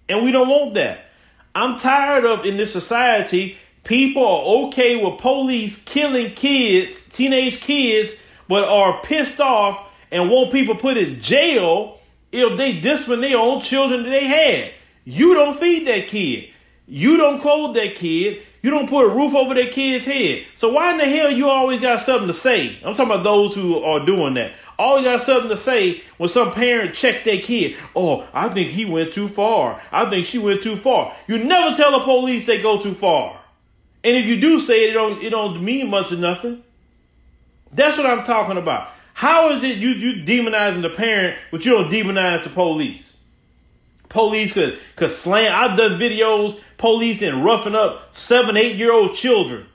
And 0.09 0.25
we 0.25 0.33
don't 0.33 0.49
want 0.49 0.75
that. 0.75 1.07
I'm 1.55 1.79
tired 1.79 2.25
of 2.25 2.45
in 2.45 2.57
this 2.57 2.73
society, 2.73 3.59
people 3.85 4.25
are 4.25 4.67
okay 4.67 4.97
with 5.03 5.19
police 5.19 5.83
killing 5.83 6.35
kids, 6.35 7.07
teenage 7.09 7.61
kids, 7.61 8.15
but 8.49 8.65
are 8.65 9.01
pissed 9.03 9.41
off 9.41 9.89
and 10.11 10.31
want 10.31 10.53
people 10.53 10.75
put 10.75 10.97
in 10.97 11.21
jail 11.21 11.99
if 12.33 12.57
they 12.57 12.81
discipline 12.81 13.21
their 13.21 13.39
own 13.39 13.61
children 13.61 14.05
that 14.05 14.11
they 14.11 14.27
had. 14.27 14.73
You 15.05 15.35
don't 15.35 15.59
feed 15.59 15.87
that 15.89 16.09
kid. 16.09 16.51
You 16.87 17.17
don't 17.17 17.41
clothe 17.41 17.75
that 17.77 17.97
kid. 17.97 18.43
You 18.61 18.71
don't 18.71 18.89
put 18.89 19.07
a 19.07 19.15
roof 19.15 19.35
over 19.35 19.55
their 19.55 19.71
kid's 19.71 20.05
head. 20.05 20.47
So 20.55 20.73
why 20.73 20.93
in 20.93 20.99
the 20.99 21.05
hell 21.05 21.31
you 21.31 21.49
always 21.49 21.81
got 21.81 22.01
something 22.01 22.27
to 22.27 22.35
say? 22.35 22.79
I'm 22.85 22.95
talking 22.95 23.13
about 23.13 23.25
those 23.25 23.55
who 23.55 23.83
are 23.83 24.05
doing 24.05 24.35
that. 24.35 24.55
Always 24.79 25.05
got 25.05 25.21
something 25.21 25.51
to 25.51 25.57
say 25.57 26.03
when 26.19 26.29
some 26.29 26.53
parent 26.53 26.95
check 26.95 27.25
their 27.25 27.39
kid. 27.39 27.77
Oh, 27.95 28.27
I 28.33 28.49
think 28.49 28.71
he 28.71 28.85
went 28.85 29.13
too 29.13 29.29
far. 29.29 29.81
I 29.93 30.09
think 30.11 30.27
she 30.27 30.39
went 30.39 30.63
too 30.63 30.77
far. 30.77 31.15
You 31.27 31.39
never 31.39 31.77
tell 31.77 31.93
the 31.93 32.01
police 32.05 32.47
they 32.47 32.61
go 32.61 32.81
too 32.81 32.95
far. 32.95 33.41
And 34.05 34.17
if 34.17 34.27
you 34.27 34.41
do 34.41 34.59
say 34.61 34.85
it, 34.85 34.91
it 34.91 34.93
don't 34.95 35.23
it 35.23 35.31
don't 35.31 35.63
mean 35.63 35.91
much 35.91 36.13
of 36.13 36.19
nothing. 36.19 36.63
That's 37.73 37.97
what 37.97 38.07
I'm 38.07 38.23
talking 38.23 38.57
about. 38.57 38.91
How 39.15 39.51
is 39.51 39.65
it 39.65 39.79
you 39.79 39.91
you 39.91 40.25
demonizing 40.25 40.83
the 40.83 40.91
parent, 40.91 41.37
but 41.51 41.65
you 41.65 41.73
don't 41.73 41.91
demonize 41.91 42.45
the 42.45 42.51
police? 42.51 43.18
Police 44.09 44.53
could 44.53 44.79
could 44.97 45.13
slam. 45.13 45.53
I've 45.55 45.77
done 45.77 45.99
videos 45.99 46.61
police 46.79 47.23
and 47.23 47.45
roughing 47.45 47.75
up 47.75 48.15
seven, 48.15 48.57
eight 48.57 48.77
year 48.77 48.93
old 48.93 49.15
children. 49.15 49.67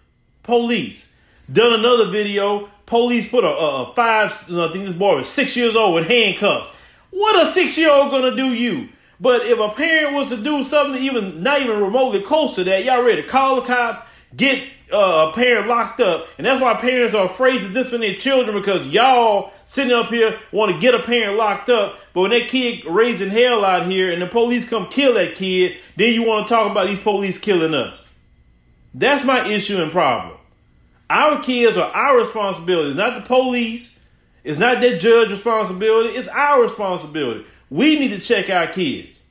Police. 0.42 1.10
Done 1.52 1.74
another 1.74 2.08
video. 2.10 2.70
Police 2.86 3.30
put 3.30 3.44
a, 3.44 3.50
a, 3.50 3.94
five, 3.96 4.32
I 4.32 4.72
think 4.72 4.86
this 4.86 4.94
boy 4.94 5.18
was 5.18 5.30
six 5.30 5.56
years 5.56 5.76
old 5.76 5.96
with 5.96 6.08
handcuffs. 6.08 6.70
What 7.12 7.42
a 7.42 7.50
six 7.50 7.78
year 7.78 7.92
old 7.92 8.12
gonna 8.12 8.36
do 8.36 8.54
you? 8.54 8.90
But 9.20 9.46
if 9.46 9.60
a 9.60 9.70
parent 9.70 10.16
was 10.16 10.30
to 10.30 10.38
do 10.38 10.64
something 10.64 11.02
even 11.02 11.44
not 11.44 11.62
even 11.62 11.80
remotely 11.80 12.22
close 12.22 12.56
to 12.56 12.64
that, 12.66 12.84
y'all 12.84 13.04
ready 13.04 13.22
to 13.22 13.28
call 13.28 13.56
the 13.56 13.62
cops, 13.62 14.00
get 14.36 14.64
uh, 14.94 15.30
a 15.30 15.34
parent 15.34 15.68
locked 15.68 16.00
up, 16.00 16.28
and 16.38 16.46
that's 16.46 16.62
why 16.62 16.76
parents 16.76 17.16
are 17.16 17.26
afraid 17.26 17.60
to 17.60 17.70
discipline 17.70 18.02
their 18.02 18.16
children 18.16 18.56
because 18.56 18.88
y'all 18.88 19.52
sitting 19.66 19.94
up 19.94 20.10
here 20.10 20.40
want 20.52 20.72
to 20.72 20.80
get 20.80 20.94
a 20.94 21.02
parent 21.02 21.38
locked 21.38 21.70
up, 21.70 22.00
but 22.14 22.22
when 22.22 22.32
that 22.32 22.48
kid 22.48 22.86
raising 22.86 23.30
hell 23.30 23.66
out 23.66 23.88
here 23.88 24.12
and 24.12 24.22
the 24.22 24.28
police 24.28 24.68
come 24.68 24.88
kill 24.88 25.16
that 25.16 25.36
kid, 25.36 25.78
then 25.98 26.14
you 26.14 26.24
want 26.24 26.48
to 26.48 26.54
talk 26.54 26.70
about 26.70 26.88
these 26.88 27.00
police 27.00 27.38
killing 27.38 27.74
us. 27.74 28.10
That's 28.94 29.24
my 29.24 29.48
issue 29.48 29.82
and 29.82 29.92
problem. 29.92 30.38
Our 31.10 31.42
kids 31.42 31.78
are 31.78 31.92
our 31.92 32.18
responsibility. 32.18 32.90
It's 32.90 32.98
not 32.98 33.16
the 33.16 33.22
police. 33.22 33.96
It's 34.44 34.60
not 34.60 34.82
that 34.82 35.00
judge 35.00 35.30
responsibility. 35.30 36.16
It's 36.16 36.28
our 36.28 36.62
responsibility. 36.62 37.46
We 37.70 37.98
need 37.98 38.10
to 38.10 38.20
check 38.20 38.50
our 38.50 38.68
kids. 38.68 39.22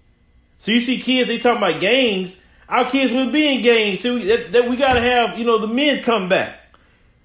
So 0.59 0.73
you 0.73 0.81
see 0.81 1.01
kids, 1.01 1.29
they 1.29 1.39
talking 1.39 1.63
about 1.63 1.81
gangs 1.81 2.42
our 2.73 2.89
kids 2.89 3.13
will 3.13 3.31
be 3.31 3.55
in 3.55 3.61
gangs. 3.61 4.01
See, 4.01 4.11
we, 4.11 4.25
that, 4.25 4.51
that 4.53 4.69
we 4.69 4.77
got 4.77 4.95
to 4.95 5.01
have, 5.03 5.39
you 5.39 5.45
know, 5.45 5.59
the 5.59 5.67
men 5.67 6.03
come 6.03 6.31
back. 6.31 6.59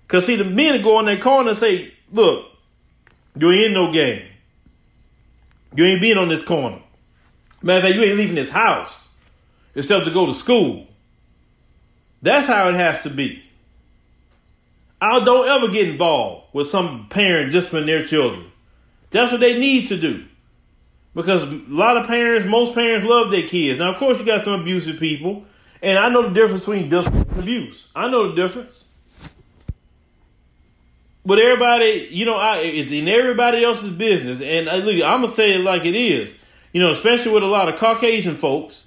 Because, 0.05 0.25
see, 0.25 0.35
the 0.35 0.43
men 0.43 0.81
go 0.81 0.99
in 0.99 1.05
their 1.05 1.17
corner 1.17 1.51
and 1.51 1.57
say, 1.57 1.93
look, 2.11 2.47
you 3.39 3.49
ain't 3.51 3.67
in 3.67 3.73
no 3.73 3.89
gang. 3.93 4.23
You 5.73 5.85
ain't 5.85 6.01
being 6.01 6.17
on 6.17 6.27
this 6.27 6.43
corner. 6.43 6.81
Matter 7.61 7.77
of 7.77 7.83
fact, 7.85 7.95
you 7.95 8.03
ain't 8.03 8.17
leaving 8.17 8.35
this 8.35 8.49
house 8.49 9.07
except 9.73 10.03
to 10.03 10.11
go 10.11 10.25
to 10.25 10.33
school. 10.33 10.85
That's 12.21 12.47
how 12.47 12.67
it 12.67 12.75
has 12.75 13.03
to 13.03 13.09
be. 13.09 13.41
I 14.99 15.21
don't 15.21 15.47
ever 15.47 15.71
get 15.71 15.87
involved 15.87 16.47
with 16.53 16.67
some 16.67 17.07
parent 17.09 17.53
just 17.53 17.67
disciplining 17.67 17.87
their 17.87 18.05
children. 18.05 18.51
That's 19.11 19.31
what 19.31 19.39
they 19.39 19.57
need 19.57 19.87
to 19.87 19.97
do 19.97 20.25
because 21.17 21.41
a 21.41 21.61
lot 21.67 21.97
of 21.97 22.05
parents, 22.05 22.47
most 22.47 22.75
parents 22.75 23.03
love 23.03 23.31
their 23.31 23.47
kids. 23.47 23.79
Now, 23.79 23.91
of 23.91 23.97
course, 23.97 24.19
you 24.19 24.23
got 24.23 24.45
some 24.45 24.61
abusive 24.61 24.99
people, 24.99 25.45
and 25.81 25.97
I 25.97 26.09
know 26.09 26.21
the 26.21 26.29
difference 26.29 26.59
between 26.59 26.89
discipline 26.89 27.25
and 27.31 27.39
abuse. 27.39 27.87
I 27.95 28.07
know 28.07 28.29
the 28.29 28.35
difference. 28.35 28.85
But 31.25 31.39
everybody, 31.39 32.07
you 32.11 32.23
know, 32.23 32.37
I, 32.37 32.59
it's 32.59 32.91
in 32.91 33.07
everybody 33.07 33.63
else's 33.63 33.89
business, 33.89 34.41
and 34.41 34.69
I, 34.69 34.73
uh, 34.73 34.77
look, 34.77 34.93
I'm 34.93 35.21
gonna 35.21 35.29
say 35.29 35.55
it 35.55 35.61
like 35.61 35.85
it 35.85 35.95
is. 35.95 36.37
You 36.71 36.81
know, 36.81 36.91
especially 36.91 37.31
with 37.31 37.41
a 37.41 37.47
lot 37.47 37.67
of 37.67 37.79
Caucasian 37.79 38.37
folks, 38.37 38.83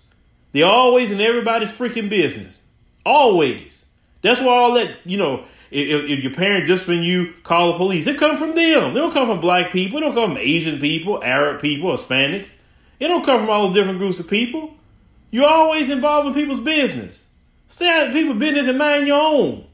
they're 0.53 0.65
always 0.65 1.11
in 1.11 1.21
everybody's 1.21 1.77
freaking 1.77 2.09
business. 2.09 2.61
Always. 3.05 3.80
That's 4.23 4.41
why 4.41 4.49
all 4.49 4.75
that, 4.75 4.99
you 5.05 5.17
know, 5.17 5.45
if, 5.71 6.05
if 6.05 6.23
your 6.23 6.35
parent 6.35 6.69
when 6.87 7.03
you 7.03 7.33
call 7.43 7.73
the 7.73 7.79
police, 7.79 8.07
it 8.07 8.19
comes 8.19 8.39
from 8.39 8.55
them. 8.55 8.93
They 8.93 9.00
don't 9.00 9.12
come 9.12 9.29
from 9.29 9.41
black 9.41 9.73
people. 9.73 9.99
It 9.99 10.00
don't 10.03 10.15
come 10.15 10.31
from 10.31 10.39
Asian 10.39 10.81
people, 10.81 11.23
Arab 11.23 11.61
people, 11.61 11.93
Hispanics. 11.93 12.55
It 12.99 13.09
don't 13.09 13.25
come 13.25 13.41
from 13.41 13.50
all 13.50 13.67
those 13.67 13.75
different 13.75 13.99
groups 13.99 14.21
of 14.21 14.29
people. 14.29 14.75
You're 15.31 15.49
always 15.49 15.89
involved 15.89 16.29
in 16.29 16.35
people's 16.35 16.61
business. 16.61 17.29
Stay 17.69 17.89
out 17.89 18.09
of 18.09 18.12
people's 18.12 18.39
business 18.39 18.67
and 18.67 18.79
mind 18.79 19.07
your 19.07 19.21
own. 19.21 19.65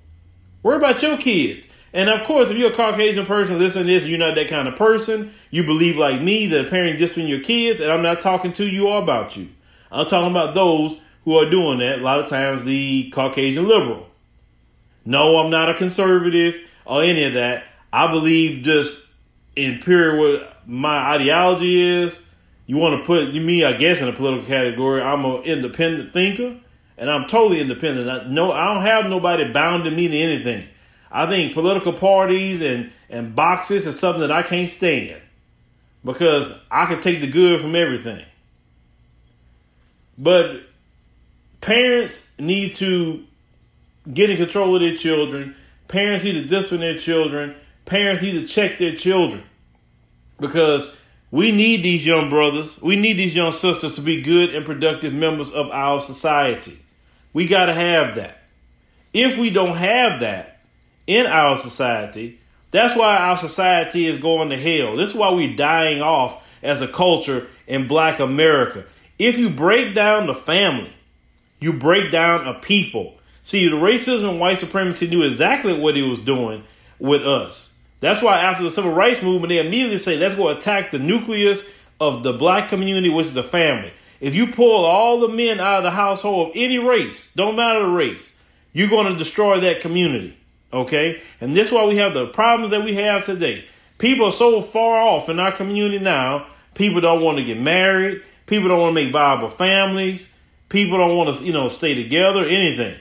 Worry 0.62 0.76
about 0.76 1.03
your 1.03 1.17
kids. 1.17 1.67
And 1.93 2.11
of 2.11 2.25
course, 2.25 2.50
if 2.50 2.59
you're 2.59 2.71
a 2.71 2.75
Caucasian 2.75 3.25
person 3.25 3.59
listening 3.59 3.87
to 3.87 3.93
this, 3.93 4.05
you're 4.05 4.19
not 4.19 4.35
that 4.35 4.49
kind 4.49 4.69
of 4.69 4.76
person. 4.76 5.33
You 5.50 5.65
believe 5.65 5.97
like 5.97 6.21
me 6.21 6.47
that 6.49 6.67
a 6.67 6.69
parent 6.69 6.99
discipline 6.99 7.26
your 7.26 7.41
kids, 7.41 7.81
and 7.81 7.91
I'm 7.91 8.03
not 8.03 8.21
talking 8.21 8.53
to 8.55 8.67
you 8.67 8.88
or 8.88 9.03
about 9.03 9.37
you. 9.37 9.49
I'm 9.91 10.05
talking 10.05 10.31
about 10.31 10.55
those 10.55 10.99
who 11.25 11.37
are 11.37 11.49
doing 11.49 11.79
that. 11.79 12.00
A 12.00 12.03
lot 12.03 12.21
of 12.21 12.29
times, 12.29 12.65
the 12.65 13.11
Caucasian 13.11 13.67
liberal. 13.67 14.07
No, 15.07 15.39
I'm 15.39 15.51
not 15.51 15.71
a 15.71 15.75
conservative 15.75 16.61
or 16.85 17.03
any 17.03 17.25
of 17.25 17.35
that. 17.35 17.65
I 17.93 18.11
believe 18.11 18.63
just 18.65 19.07
in 19.55 19.79
pure 19.79 20.17
what 20.17 20.69
my 20.69 21.15
ideology 21.15 21.81
is. 21.81 22.23
You 22.67 22.77
want 22.77 23.01
to 23.01 23.07
put 23.07 23.33
me, 23.33 23.65
I 23.65 23.73
guess, 23.75 24.01
in 24.01 24.09
a 24.09 24.13
political 24.13 24.45
category. 24.45 25.01
I'm 25.01 25.25
an 25.25 25.43
independent 25.45 26.13
thinker, 26.13 26.57
and 26.99 27.11
I'm 27.11 27.29
totally 27.29 27.61
independent. 27.61 28.11
I, 28.11 28.29
no, 28.29 28.51
I 28.51 28.75
don't 28.75 28.83
have 28.83 29.07
nobody 29.07 29.51
bounding 29.53 29.95
me 29.95 30.09
to 30.09 30.17
anything. 30.17 30.67
I 31.11 31.27
think 31.27 31.55
political 31.55 31.93
parties 31.93 32.61
and 32.61 32.91
and 33.09 33.37
boxes 33.37 33.87
is 33.87 33.99
something 33.99 34.21
that 34.21 34.33
I 34.33 34.43
can't 34.43 34.69
stand 34.69 35.23
because 36.05 36.53
I 36.71 36.87
can 36.87 37.01
take 37.01 37.21
the 37.21 37.29
good 37.29 37.61
from 37.61 37.77
everything. 37.77 38.25
But 40.19 40.63
parents 41.61 42.33
need 42.39 42.75
to 42.77 43.25
get 44.13 44.31
in 44.31 44.37
control 44.37 44.75
of 44.75 44.81
their 44.81 44.97
children. 44.97 45.55
Parents 45.89 46.25
need 46.25 46.33
to 46.33 46.45
discipline 46.45 46.81
their 46.81 46.99
children. 46.99 47.55
Parents 47.85 48.23
need 48.23 48.33
to 48.33 48.47
check 48.47 48.79
their 48.79 48.95
children 48.95 49.43
because 50.41 50.97
we 51.31 51.53
need 51.53 51.83
these 51.83 52.07
young 52.07 52.31
brothers, 52.31 52.81
we 52.81 52.97
need 52.97 53.15
these 53.15 53.35
young 53.35 53.53
sisters 53.53 53.97
to 53.97 54.01
be 54.01 54.23
good 54.23 54.55
and 54.55 54.65
productive 54.65 55.13
members 55.13 55.51
of 55.51 55.71
our 55.71 56.01
society. 56.01 56.79
We 57.33 57.47
got 57.47 57.67
to 57.67 57.75
have 57.75 58.17
that. 58.17 58.43
If 59.13 59.39
we 59.39 59.51
don't 59.51 59.77
have 59.77 60.21
that 60.21 60.61
in 61.07 61.27
our 61.27 61.57
society, 61.57 62.41
that's 62.71 62.97
why 62.97 63.17
our 63.17 63.37
society 63.37 64.07
is 64.07 64.19
going 64.19 64.51
to 64.51 64.57
hell. 64.57 64.97
This 64.97 65.11
is 65.11 65.17
why 65.17 65.31
we're 65.31 65.57
dying 65.57 66.03
off 66.03 66.43
as 66.63 66.83
a 66.83 66.89
culture 66.89 67.47
in 67.67 67.89
black 67.89 68.19
America. 68.21 68.85
If 69.19 69.39
you 69.39 69.51
break 69.51 69.95
down 69.95 70.27
the 70.27 70.35
family, 70.35 70.93
you 71.61 71.73
break 71.73 72.13
down 72.13 72.47
a 72.47 72.55
people. 72.55 73.16
See, 73.47 73.69
the 73.69 73.76
racism 73.76 74.29
and 74.29 74.41
white 74.41 74.59
supremacy 74.59 75.07
knew 75.07 75.23
exactly 75.23 75.73
what 75.73 75.95
he 75.95 76.03
was 76.03 76.19
doing 76.19 76.65
with 76.99 77.25
us. 77.25 77.73
That's 78.00 78.21
why 78.21 78.41
after 78.41 78.65
the 78.65 78.73
civil 78.73 78.91
rights 78.93 79.23
movement, 79.23 79.50
they 79.50 79.65
immediately 79.65 79.99
say, 79.99 80.19
let's 80.19 80.35
go 80.35 80.49
attack 80.49 80.91
the 80.91 80.99
nucleus 80.99 81.65
of 82.00 82.25
the 82.25 82.33
black 82.33 82.69
community, 82.69 83.09
which 83.09 83.26
is 83.26 83.35
the 83.35 83.45
family. 83.45 83.93
If 84.21 84.35
you 84.35 84.49
pull 84.49 84.85
all 84.85 85.21
the 85.21 85.29
men 85.29 85.61
out 85.61 85.79
of 85.79 85.85
the 85.85 85.93
household 85.93 86.49
of 86.49 86.57
any 86.57 86.79
race, 86.79 87.33
don't 87.35 87.55
matter 87.55 87.85
the 87.85 87.88
race, 87.88 88.37
you're 88.73 88.91
going 88.91 89.12
to 89.12 89.17
destroy 89.17 89.61
that 89.61 89.81
community. 89.81 90.37
Okay? 90.73 91.23
And 91.41 91.55
this 91.55 91.69
is 91.69 91.73
why 91.73 91.87
we 91.87 91.99
have 91.99 92.15
the 92.15 92.26
problems 92.26 92.73
that 92.73 92.83
we 92.83 92.97
have 92.97 93.23
today. 93.23 93.65
People 93.99 94.26
are 94.26 94.33
so 94.33 94.61
far 94.61 95.00
off 95.00 95.29
in 95.29 95.38
our 95.38 95.53
community 95.53 96.00
now. 96.00 96.49
People 96.75 97.00
don't 97.00 97.23
want 97.23 97.38
to 97.38 97.45
get 97.45 97.61
married. 97.61 98.23
People 98.47 98.71
don't 98.71 98.81
want 98.81 98.97
to 98.97 99.05
make 99.05 99.12
viable 99.12 99.50
families. 99.50 100.29
People 100.69 100.99
don't 100.99 101.17
want 101.17 101.37
to, 101.37 101.45
you 101.45 101.53
know, 101.53 101.69
stay 101.69 101.95
together, 101.95 102.45
anything. 102.45 102.99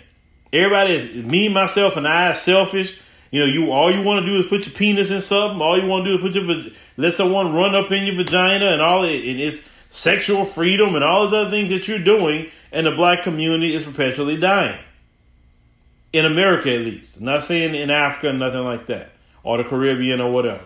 Everybody 0.54 0.94
is 0.94 1.26
me, 1.26 1.50
myself, 1.50 1.98
and 1.98 2.08
I 2.08 2.32
is 2.32 2.40
selfish. 2.40 3.00
You 3.32 3.42
know, 3.42 3.46
you 3.48 3.72
all 3.72 3.94
you 3.94 4.02
want 4.02 4.26
to 4.26 4.32
do 4.32 4.40
is 4.40 4.46
put 4.46 4.66
your 4.66 4.76
penis 4.76 5.10
in 5.10 5.22
something. 5.22 5.62
All 5.62 5.80
you 5.80 5.88
want 5.88 6.06
to 6.06 6.12
do 6.12 6.16
is 6.16 6.34
put 6.34 6.42
your 6.42 6.72
let 6.98 7.14
someone 7.14 7.54
run 7.54 7.76
up 7.76 7.92
in 7.92 8.06
your 8.06 8.16
vagina 8.16 8.68
and 8.68 8.82
all 8.82 9.04
it. 9.04 9.26
And 9.26 9.40
it's 9.40 9.62
sexual 9.90 10.46
freedom 10.46 10.96
and 10.96 11.04
all 11.04 11.24
those 11.24 11.34
other 11.34 11.50
things 11.50 11.70
that 11.70 11.88
you're 11.88 12.00
doing. 12.00 12.50
And 12.72 12.88
the 12.88 12.92
black 12.92 13.24
community 13.24 13.76
is 13.76 13.84
perpetually 13.84 14.38
dying 14.38 14.80
in 16.16 16.26
America, 16.26 16.74
at 16.74 16.82
least. 16.82 17.18
I'm 17.18 17.26
not 17.26 17.44
saying 17.44 17.76
in 17.76 17.90
Africa, 17.90 18.32
nothing 18.32 18.64
like 18.64 18.88
that, 18.88 19.12
or 19.44 19.58
the 19.58 19.66
Caribbean 19.66 20.22
or 20.22 20.32
whatever. 20.32 20.64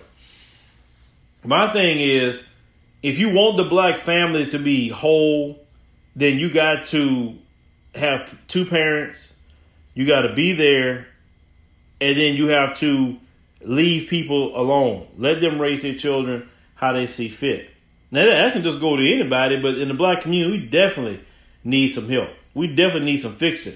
My 1.43 1.74
thing 1.74 2.00
is, 2.00 2.45
if 3.01 3.17
you 3.17 3.33
want 3.33 3.57
the 3.57 3.63
black 3.63 3.98
family 3.98 4.45
to 4.48 4.59
be 4.59 4.89
whole, 4.89 5.59
then 6.15 6.38
you 6.38 6.51
got 6.51 6.86
to 6.88 7.36
have 7.95 8.38
two 8.48 8.65
parents. 8.65 9.33
You 10.00 10.06
got 10.06 10.22
to 10.22 10.34
be 10.34 10.53
there 10.53 11.08
and 12.00 12.18
then 12.18 12.36
you 12.36 12.48
have 12.48 12.74
to 12.75 13.18
leave 13.62 14.10
people 14.10 14.58
alone. 14.58 15.06
Let 15.18 15.41
them 15.41 15.60
raise 15.60 15.82
their 15.82 15.94
children 15.94 16.48
how 16.75 16.94
they 16.94 17.06
see 17.06 17.27
fit. 17.27 17.70
Now 18.10 18.25
that 18.25 18.53
can 18.53 18.63
just 18.63 18.79
go 18.79 18.96
to 18.96 19.03
anybody, 19.03 19.62
but 19.62 19.77
in 19.77 19.89
the 19.89 19.94
black 19.94 20.22
community, 20.22 20.58
we 20.58 20.65
definitely 20.68 21.20
need 21.65 21.89
some 21.89 22.08
help. 22.08 22.29
We 22.53 22.68
definitely 22.68 23.12
need 23.12 23.18
some 23.18 23.36
fixing 23.36 23.75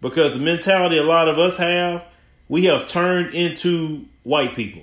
because 0.00 0.34
the 0.34 0.38
mentality 0.38 0.98
a 0.98 1.02
lot 1.02 1.26
of 1.26 1.36
us 1.36 1.56
have, 1.56 2.06
we 2.48 2.66
have 2.66 2.86
turned 2.86 3.34
into 3.34 4.04
white 4.22 4.54
people. 4.54 4.82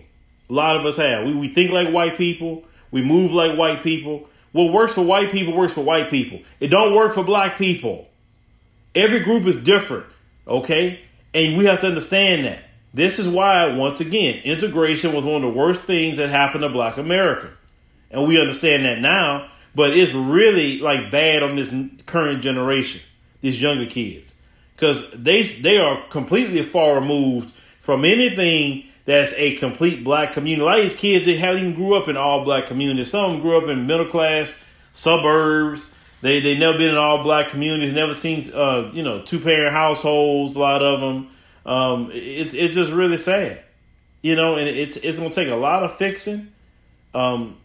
A 0.50 0.54
lot 0.54 0.76
of 0.76 0.86
us 0.86 0.98
have. 0.98 1.26
We, 1.26 1.34
we 1.34 1.48
think 1.48 1.72
like 1.72 1.94
white 1.94 2.18
people. 2.18 2.66
We 2.92 3.02
move 3.02 3.32
like 3.32 3.58
white 3.58 3.84
people. 3.84 4.28
What 4.52 4.74
works 4.74 4.96
for 4.96 5.02
white 5.02 5.32
people 5.32 5.56
works 5.56 5.76
for 5.76 5.82
white 5.86 6.10
people. 6.10 6.42
It 6.60 6.68
don't 6.68 6.94
work 6.94 7.14
for 7.14 7.24
black 7.24 7.58
people. 7.58 8.10
Every 8.94 9.22
group 9.22 9.46
is 9.46 9.56
different. 9.56 10.08
Okay. 10.48 11.00
And 11.34 11.58
we 11.58 11.66
have 11.66 11.80
to 11.82 11.88
understand 11.88 12.46
that. 12.46 12.64
This 12.94 13.20
is 13.20 13.28
why, 13.28 13.68
once 13.74 14.02
again, 14.02 14.42
integration 14.44 15.14
was 15.14 15.24
one 15.24 15.36
of 15.36 15.42
the 15.42 15.58
worst 15.58 15.84
things 15.84 16.18
that 16.18 16.30
happened 16.30 16.64
to 16.64 16.70
black 16.70 16.98
America. 16.98 17.52
And 18.10 18.28
we 18.28 18.40
understand 18.40 18.84
that 18.86 19.00
now, 19.00 19.50
but 19.74 19.96
it's 19.96 20.14
really 20.14 20.80
like 20.80 21.10
bad 21.10 21.42
on 21.44 21.56
this 21.56 21.74
current 22.06 22.44
generation, 22.44 23.02
these 23.40 23.62
younger 23.62 23.86
kids. 23.86 24.36
Because 24.76 25.10
they 25.12 25.44
they 25.44 25.78
are 25.78 26.06
completely 26.10 26.64
far 26.64 26.96
removed 26.96 27.54
from 27.80 28.04
anything 28.04 28.86
that's 29.06 29.32
a 29.38 29.56
complete 29.56 30.04
black 30.04 30.34
community. 30.34 30.62
A 30.62 30.66
lot 30.66 30.80
of 30.80 30.84
these 30.84 30.96
kids 30.96 31.26
they 31.26 31.38
haven't 31.38 31.60
even 31.60 31.74
grew 31.74 31.94
up 31.94 32.10
in 32.10 32.18
all 32.18 32.44
black 32.44 32.68
communities. 32.68 33.12
Some 33.12 33.42
grew 33.42 33.58
up 33.58 33.70
in 33.70 33.88
middle 33.88 34.08
class 34.08 34.60
suburbs 34.92 35.91
they 36.22 36.40
they 36.40 36.58
never 36.58 36.78
been 36.78 36.92
in 36.92 36.98
all 36.98 37.24
black 37.24 37.50
communities. 37.50 37.94
Never 37.94 38.14
seen 38.14 38.54
uh, 38.54 38.92
you 38.94 39.04
know 39.04 39.22
two 39.22 39.40
parent 39.40 39.74
households. 39.74 40.56
A 40.56 40.60
lot 40.60 40.82
of 40.82 41.02
them. 41.02 41.30
Um, 41.66 42.12
it's 42.14 42.54
it's 42.54 42.74
just 42.74 42.92
really 42.92 43.18
sad, 43.18 43.62
you 44.22 44.36
know, 44.36 44.56
and 44.56 44.68
it's 44.68 44.98
it's 44.98 45.18
to 45.18 45.30
take 45.30 45.50
a 45.50 45.56
lot 45.56 45.84
of 45.84 45.96
fixing 45.96 46.52
um, 47.14 47.58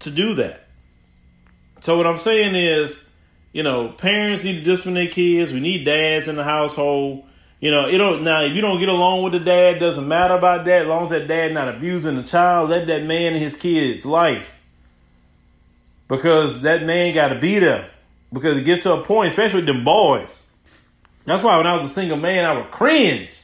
to 0.00 0.10
do 0.10 0.34
that. 0.36 0.66
So 1.80 1.96
what 1.96 2.06
I'm 2.06 2.18
saying 2.18 2.56
is, 2.56 3.04
you 3.52 3.62
know, 3.62 3.88
parents 3.88 4.42
need 4.42 4.54
to 4.54 4.62
discipline 4.62 4.94
their 4.94 5.08
kids. 5.08 5.52
We 5.52 5.60
need 5.60 5.84
dads 5.84 6.28
in 6.28 6.36
the 6.36 6.44
household. 6.44 7.24
You 7.60 7.70
know, 7.70 7.86
it 7.86 7.98
don't 7.98 8.22
now 8.22 8.42
if 8.42 8.54
you 8.54 8.60
don't 8.60 8.78
get 8.78 8.88
along 8.88 9.22
with 9.22 9.32
the 9.32 9.40
dad, 9.40 9.80
doesn't 9.80 10.06
matter 10.06 10.34
about 10.34 10.64
that. 10.66 10.82
As 10.82 10.88
long 10.88 11.04
as 11.04 11.10
that 11.10 11.26
dad 11.26 11.52
not 11.52 11.68
abusing 11.68 12.16
the 12.16 12.22
child, 12.22 12.70
let 12.70 12.86
that 12.88 13.04
man 13.04 13.34
and 13.34 13.42
his 13.42 13.56
kids 13.56 14.06
life. 14.06 14.60
Because 16.06 16.62
that 16.62 16.84
man 16.84 17.14
got 17.14 17.28
to 17.28 17.38
be 17.38 17.58
there 17.58 17.90
because 18.32 18.58
it 18.58 18.64
gets 18.64 18.84
to 18.84 18.94
a 18.94 19.02
point, 19.02 19.28
especially 19.28 19.64
with 19.64 19.66
the 19.66 19.82
boys. 19.82 20.42
That's 21.24 21.42
why 21.42 21.56
when 21.56 21.66
I 21.66 21.74
was 21.74 21.84
a 21.84 21.88
single 21.88 22.16
man, 22.16 22.44
I 22.44 22.52
would 22.52 22.70
cringe 22.70 23.40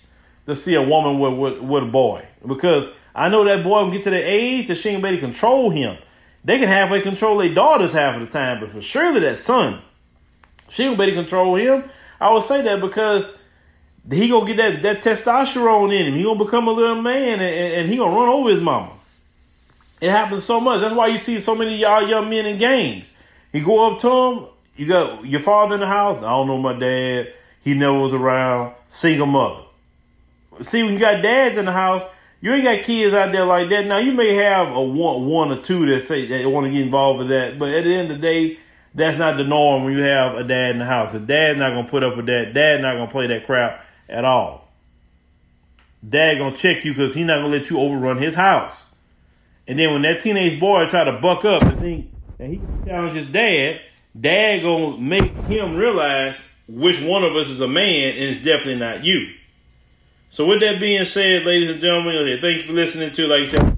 to 0.46 0.54
see 0.54 0.74
a 0.74 0.82
woman 0.82 1.18
with, 1.18 1.34
with, 1.34 1.62
with 1.62 1.82
a 1.84 1.86
boy. 1.86 2.26
Because 2.46 2.90
I 3.14 3.28
know 3.28 3.44
that 3.44 3.62
boy 3.62 3.84
will 3.84 3.90
get 3.90 4.02
to 4.04 4.10
the 4.10 4.20
age 4.20 4.68
that 4.68 4.76
she 4.76 4.90
ain't 4.90 5.04
able 5.04 5.16
to 5.16 5.20
control 5.20 5.70
him. 5.70 5.96
They 6.44 6.58
can 6.58 6.68
halfway 6.68 7.00
control 7.00 7.38
their 7.38 7.54
daughters 7.54 7.92
half 7.92 8.14
of 8.14 8.20
the 8.20 8.26
time, 8.26 8.60
but 8.60 8.70
for 8.70 8.80
surely 8.80 9.20
that 9.20 9.38
son, 9.38 9.80
she 10.68 10.84
ain't 10.84 10.94
able 10.94 11.06
to 11.06 11.12
control 11.12 11.56
him. 11.56 11.84
I 12.20 12.32
would 12.32 12.42
say 12.42 12.62
that 12.62 12.80
because 12.80 13.38
he 14.10 14.28
gonna 14.28 14.46
get 14.46 14.56
that, 14.56 14.82
that 14.82 15.02
testosterone 15.02 15.92
in 15.94 16.08
him. 16.08 16.14
He 16.14 16.22
gonna 16.22 16.42
become 16.42 16.68
a 16.68 16.72
little 16.72 17.00
man 17.00 17.40
and, 17.40 17.42
and 17.42 17.88
he 17.88 17.96
gonna 17.96 18.14
run 18.14 18.28
over 18.28 18.50
his 18.50 18.60
mama. 18.60 18.92
It 20.00 20.10
happens 20.10 20.44
so 20.44 20.60
much. 20.60 20.80
That's 20.80 20.94
why 20.94 21.08
you 21.08 21.18
see 21.18 21.40
so 21.40 21.54
many 21.54 21.76
y'all 21.76 22.08
young 22.08 22.30
men 22.30 22.46
in 22.46 22.58
gangs. 22.58 23.12
He 23.52 23.60
go 23.60 23.92
up 23.92 23.98
to 24.00 24.10
him, 24.10 24.46
you 24.80 24.86
got 24.86 25.26
your 25.26 25.40
father 25.40 25.74
in 25.74 25.80
the 25.80 25.86
house. 25.86 26.16
I 26.16 26.30
don't 26.30 26.46
know 26.46 26.56
my 26.56 26.72
dad. 26.72 27.34
He 27.60 27.74
never 27.74 27.98
was 27.98 28.14
around. 28.14 28.74
Single 28.88 29.26
mother. 29.26 29.64
See, 30.62 30.82
when 30.82 30.94
you 30.94 30.98
got 30.98 31.22
dads 31.22 31.58
in 31.58 31.66
the 31.66 31.72
house, 31.72 32.02
you 32.40 32.50
ain't 32.54 32.64
got 32.64 32.82
kids 32.82 33.12
out 33.12 33.30
there 33.30 33.44
like 33.44 33.68
that. 33.68 33.84
Now 33.84 33.98
you 33.98 34.12
may 34.12 34.36
have 34.36 34.74
a 34.74 34.82
one, 34.82 35.26
one 35.26 35.52
or 35.52 35.60
two 35.60 35.84
that 35.84 36.00
say 36.00 36.26
they 36.26 36.46
want 36.46 36.64
to 36.64 36.72
get 36.72 36.80
involved 36.80 37.18
with 37.18 37.28
that, 37.28 37.58
but 37.58 37.74
at 37.74 37.84
the 37.84 37.94
end 37.94 38.10
of 38.10 38.22
the 38.22 38.22
day, 38.22 38.58
that's 38.94 39.18
not 39.18 39.36
the 39.36 39.44
norm 39.44 39.84
when 39.84 39.92
you 39.92 40.02
have 40.02 40.36
a 40.36 40.44
dad 40.44 40.70
in 40.70 40.78
the 40.78 40.86
house. 40.86 41.12
The 41.12 41.20
dad's 41.20 41.58
not 41.58 41.74
gonna 41.74 41.86
put 41.86 42.02
up 42.02 42.16
with 42.16 42.24
that. 42.26 42.54
Dad's 42.54 42.80
not 42.80 42.94
gonna 42.94 43.10
play 43.10 43.26
that 43.26 43.44
crap 43.44 43.84
at 44.08 44.24
all. 44.24 44.66
Dad 46.08 46.38
gonna 46.38 46.56
check 46.56 46.86
you 46.86 46.94
because 46.94 47.12
he's 47.12 47.26
not 47.26 47.42
gonna 47.42 47.48
let 47.48 47.68
you 47.68 47.78
overrun 47.78 48.16
his 48.16 48.34
house. 48.34 48.88
And 49.68 49.78
then 49.78 49.92
when 49.92 50.00
that 50.02 50.22
teenage 50.22 50.58
boy 50.58 50.88
try 50.88 51.04
to 51.04 51.12
buck 51.20 51.44
up 51.44 51.64
and 51.64 51.78
think 51.78 52.10
that 52.38 52.48
he 52.48 52.56
can 52.56 52.86
challenge 52.86 53.16
his 53.16 53.26
dad, 53.26 53.82
dad 54.18 54.62
gonna 54.62 54.98
make 54.98 55.32
him 55.44 55.76
realize 55.76 56.38
which 56.66 57.00
one 57.00 57.24
of 57.24 57.34
us 57.36 57.48
is 57.48 57.60
a 57.60 57.68
man 57.68 58.10
and 58.10 58.30
it's 58.30 58.38
definitely 58.38 58.76
not 58.76 59.04
you. 59.04 59.28
So 60.30 60.46
with 60.46 60.60
that 60.60 60.78
being 60.78 61.04
said, 61.04 61.44
ladies 61.44 61.70
and 61.70 61.80
gentlemen, 61.80 62.38
thank 62.40 62.62
you 62.62 62.66
for 62.68 62.72
listening 62.72 63.12
to, 63.12 63.26
like 63.26 63.48
I 63.48 63.50
said, 63.50 63.69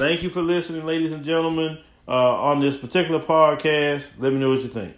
Thank 0.00 0.22
you 0.22 0.30
for 0.30 0.40
listening, 0.40 0.86
ladies 0.86 1.12
and 1.12 1.22
gentlemen, 1.22 1.76
uh, 2.08 2.12
on 2.12 2.58
this 2.58 2.78
particular 2.78 3.20
podcast. 3.20 4.12
Let 4.18 4.32
me 4.32 4.38
know 4.38 4.48
what 4.48 4.62
you 4.62 4.68
think. 4.68 4.94